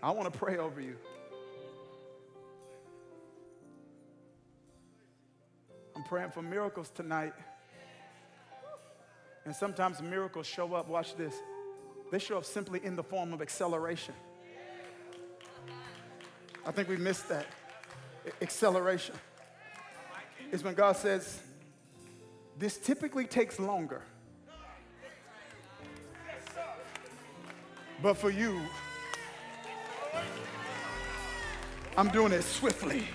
I 0.00 0.10
want 0.12 0.32
to 0.32 0.38
pray 0.38 0.58
over 0.58 0.80
you. 0.80 0.94
I'm 5.96 6.04
praying 6.04 6.30
for 6.30 6.42
miracles 6.42 6.90
tonight. 6.90 7.32
And 9.44 9.56
sometimes 9.56 10.00
miracles 10.00 10.46
show 10.46 10.74
up, 10.74 10.86
watch 10.86 11.16
this. 11.16 11.34
They 12.12 12.20
show 12.20 12.38
up 12.38 12.44
simply 12.44 12.84
in 12.84 12.94
the 12.94 13.02
form 13.02 13.32
of 13.32 13.42
acceleration. 13.42 14.14
I 16.66 16.70
think 16.70 16.88
we 16.88 16.96
missed 16.96 17.28
that. 17.28 17.46
Acceleration. 18.40 19.14
It's 20.50 20.62
when 20.62 20.74
God 20.74 20.96
says, 20.96 21.42
this 22.58 22.78
typically 22.78 23.26
takes 23.26 23.58
longer. 23.58 24.02
But 28.02 28.14
for 28.14 28.30
you, 28.30 28.60
I'm 31.96 32.08
doing 32.08 32.32
it 32.32 32.42
swiftly. 32.42 33.06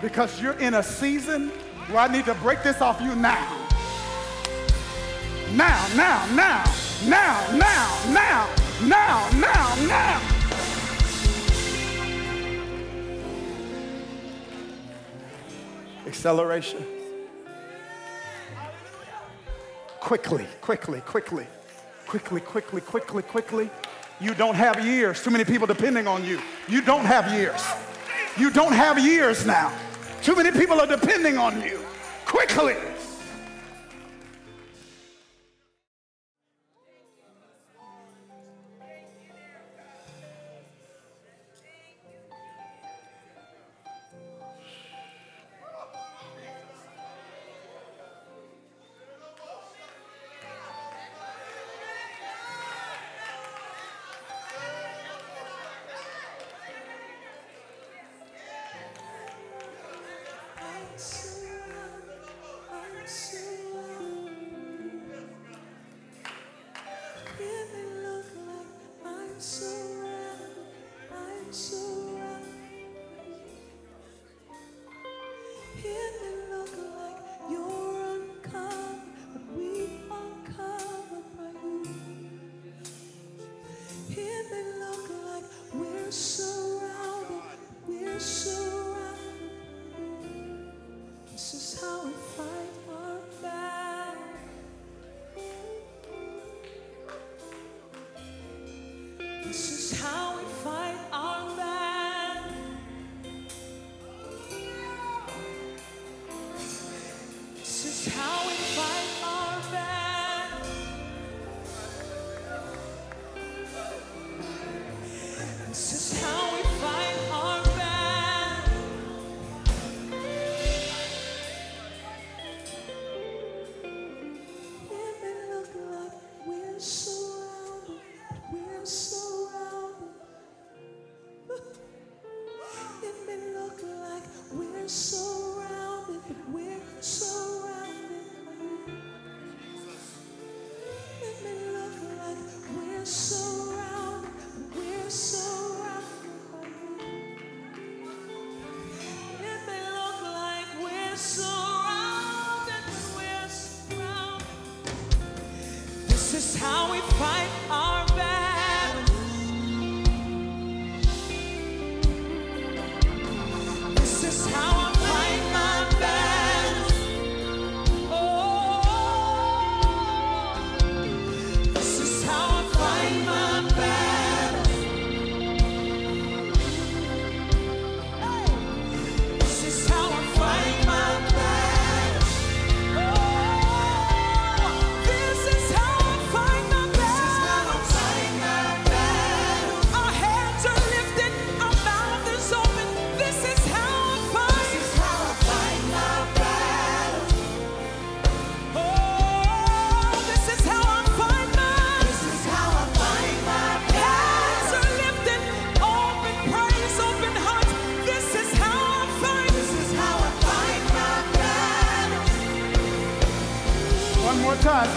Because 0.00 0.40
you're 0.40 0.58
in 0.58 0.74
a 0.74 0.82
season 0.82 1.48
where 1.88 2.00
I 2.00 2.08
need 2.08 2.24
to 2.26 2.34
break 2.34 2.62
this 2.62 2.80
off 2.80 3.00
you 3.00 3.14
now. 3.14 3.68
Now, 5.52 5.86
now, 5.94 6.26
now, 6.34 6.64
now, 7.06 7.56
now, 7.56 8.12
now, 8.12 8.48
now, 8.82 9.30
now, 9.38 9.86
now. 9.86 10.41
Acceleration. 16.12 16.84
Quickly, 19.98 20.46
quickly, 20.60 21.00
quickly, 21.00 21.46
quickly, 22.06 22.40
quickly, 22.42 22.80
quickly, 22.82 23.22
quickly. 23.22 23.70
You 24.20 24.34
don't 24.34 24.54
have 24.54 24.84
years. 24.84 25.24
Too 25.24 25.30
many 25.30 25.44
people 25.44 25.66
depending 25.66 26.06
on 26.06 26.22
you. 26.22 26.38
You 26.68 26.82
don't 26.82 27.06
have 27.06 27.32
years. 27.32 27.64
You 28.36 28.50
don't 28.50 28.74
have 28.74 28.98
years 28.98 29.46
now. 29.46 29.72
Too 30.20 30.36
many 30.36 30.50
people 30.50 30.78
are 30.82 30.86
depending 30.86 31.38
on 31.38 31.62
you. 31.62 31.80
Quickly. 32.26 32.76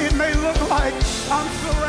it 0.02 0.14
may 0.16 0.34
look 0.34 0.70
like 0.70 0.93
I'm 1.32 1.48
surrounded. 1.62 1.85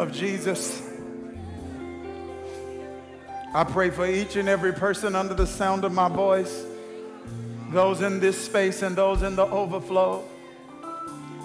Of 0.00 0.12
Jesus, 0.12 0.82
I 3.52 3.64
pray 3.64 3.90
for 3.90 4.06
each 4.06 4.36
and 4.36 4.48
every 4.48 4.72
person 4.72 5.14
under 5.14 5.34
the 5.34 5.46
sound 5.46 5.84
of 5.84 5.92
my 5.92 6.08
voice. 6.08 6.64
those 7.70 8.00
in 8.00 8.18
this 8.18 8.42
space 8.42 8.82
and 8.82 8.96
those 8.96 9.22
in 9.22 9.36
the 9.36 9.46
overflow. 9.46 10.24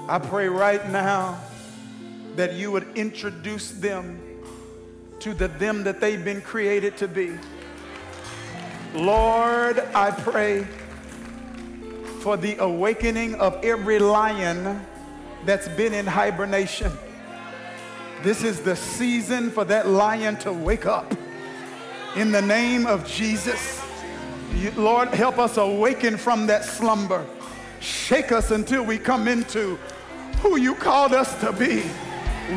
I 0.07 0.19
pray 0.19 0.47
right 0.47 0.89
now 0.89 1.39
that 2.35 2.53
you 2.53 2.71
would 2.71 2.87
introduce 2.95 3.71
them 3.71 4.19
to 5.19 5.33
the 5.33 5.49
them 5.49 5.83
that 5.83 5.99
they've 5.99 6.23
been 6.23 6.41
created 6.41 6.97
to 6.97 7.07
be. 7.07 7.37
Lord, 8.93 9.79
I 9.93 10.11
pray 10.11 10.65
for 12.21 12.37
the 12.37 12.55
awakening 12.57 13.35
of 13.35 13.63
every 13.63 13.99
lion 13.99 14.83
that's 15.43 15.67
been 15.67 15.93
in 15.93 16.07
hibernation. 16.07 16.91
This 18.23 18.43
is 18.43 18.61
the 18.61 18.75
season 18.75 19.51
for 19.51 19.65
that 19.65 19.87
lion 19.87 20.37
to 20.37 20.51
wake 20.51 20.85
up. 20.85 21.13
In 22.15 22.31
the 22.31 22.41
name 22.41 22.87
of 22.87 23.05
Jesus, 23.05 23.81
Lord, 24.75 25.09
help 25.09 25.37
us 25.37 25.57
awaken 25.57 26.17
from 26.17 26.47
that 26.47 26.63
slumber. 26.63 27.25
Shake 27.79 28.31
us 28.31 28.51
until 28.51 28.83
we 28.83 28.97
come 28.97 29.27
into 29.27 29.77
who 30.41 30.57
you 30.57 30.75
called 30.75 31.13
us 31.13 31.39
to 31.41 31.51
be. 31.51 31.83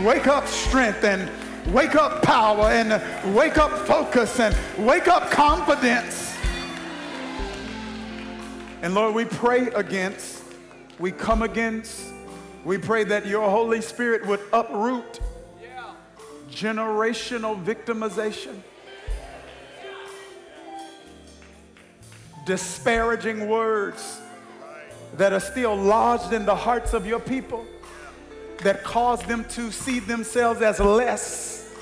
Wake 0.05 0.27
up 0.27 0.47
strength 0.47 1.05
and 1.05 1.29
wake 1.73 1.97
up 1.97 2.23
power 2.23 2.67
and 2.67 3.35
wake 3.35 3.59
up 3.59 3.71
focus 3.87 4.41
and 4.41 4.57
wake 4.87 5.09
up 5.09 5.31
confidence. 5.31 6.35
And 8.81 8.95
Lord, 8.95 9.15
we 9.15 9.25
pray 9.25 9.67
against, 9.73 10.45
we 10.99 11.11
come 11.11 11.43
against, 11.43 12.13
we 12.65 12.79
pray 12.79 13.05
that 13.05 13.27
your 13.27 13.51
Holy 13.51 13.81
Spirit 13.81 14.25
would 14.27 14.41
uproot 14.53 15.21
generational 16.51 17.63
victimization, 17.63 18.57
disparaging 22.45 23.49
words 23.49 24.21
that 25.17 25.33
are 25.33 25.41
still 25.41 25.77
lodged 25.77 26.33
in 26.33 26.45
the 26.45 26.55
hearts 26.55 26.93
of 26.95 27.07
your 27.07 27.21
people 27.21 27.67
that 28.63 28.83
cause 28.83 29.23
them 29.23 29.45
to 29.45 29.71
see 29.71 30.01
themselves 30.01 30.61
as 30.63 30.81
less 30.81 31.73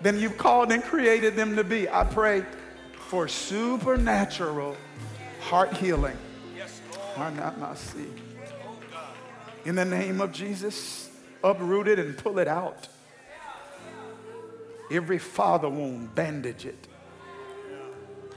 than 0.00 0.18
you've 0.18 0.38
called 0.38 0.72
and 0.72 0.82
created 0.82 1.36
them 1.36 1.56
to 1.56 1.64
be. 1.64 1.88
I 1.88 2.04
pray 2.04 2.44
for 3.08 3.28
supernatural 3.28 4.76
heart 5.40 5.72
healing. 5.74 6.16
In 9.64 9.74
the 9.74 9.84
name 9.84 10.20
of 10.20 10.32
Jesus, 10.32 11.10
uproot 11.44 11.86
it 11.86 11.98
and 11.98 12.16
pull 12.16 12.38
it 12.38 12.48
out. 12.48 12.88
Every 14.92 15.18
father 15.18 15.70
wound, 15.70 16.14
bandage 16.14 16.66
it. 16.66 16.86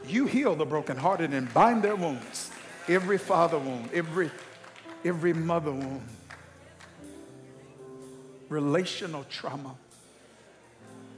You 0.08 0.26
heal 0.26 0.56
the 0.56 0.66
brokenhearted 0.66 1.34
and 1.34 1.54
bind 1.54 1.84
their 1.84 1.98
wounds. 1.98 2.50
Every 2.88 3.18
father 3.18 3.60
wound, 3.60 3.90
every, 3.94 4.32
every 5.04 5.34
mother 5.34 5.72
wound. 5.72 6.08
Relational 8.48 9.26
trauma 9.26 9.76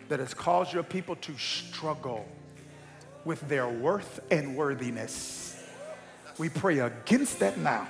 that 0.10 0.20
has 0.20 0.34
caused 0.34 0.74
your 0.74 0.84
people 0.84 1.16
to 1.18 1.38
struggle 1.38 2.28
with 3.24 3.48
their 3.48 3.70
worth 3.70 4.20
and 4.32 4.56
worthiness. 4.56 5.64
We 6.40 6.50
pray 6.50 6.80
against 6.80 7.40
that 7.40 7.60
now. 7.60 7.88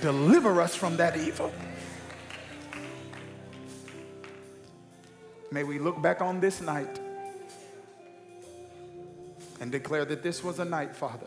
Deliver 0.00 0.60
us 0.60 0.74
from 0.74 0.96
that 0.96 1.16
evil. 1.16 1.52
May 5.50 5.64
we 5.64 5.78
look 5.78 6.00
back 6.02 6.20
on 6.20 6.40
this 6.40 6.60
night 6.60 7.00
and 9.60 9.72
declare 9.72 10.04
that 10.04 10.22
this 10.22 10.44
was 10.44 10.58
a 10.58 10.64
night, 10.64 10.94
Father, 10.94 11.26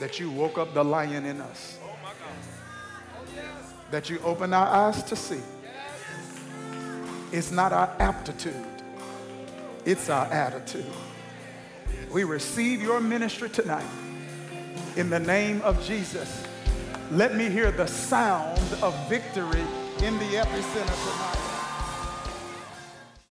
that 0.00 0.18
you 0.18 0.30
woke 0.30 0.58
up 0.58 0.74
the 0.74 0.84
lion 0.84 1.24
in 1.24 1.40
us, 1.40 1.78
that 3.90 4.10
you 4.10 4.18
opened 4.24 4.54
our 4.54 4.66
eyes 4.66 5.02
to 5.04 5.16
see. 5.16 5.40
It's 7.32 7.52
not 7.52 7.72
our 7.72 7.94
aptitude, 8.00 8.54
it's 9.84 10.10
our 10.10 10.26
attitude. 10.26 10.84
We 12.10 12.24
receive 12.24 12.82
your 12.82 13.00
ministry 13.00 13.48
tonight 13.48 13.86
in 14.96 15.08
the 15.08 15.20
name 15.20 15.62
of 15.62 15.84
Jesus. 15.86 16.44
Let 17.12 17.36
me 17.36 17.48
hear 17.48 17.70
the 17.70 17.86
sound 17.86 18.60
of 18.82 19.08
victory 19.08 19.62
in 20.02 20.18
the 20.18 20.34
epicenter 20.34 21.12
tonight. 21.12 21.39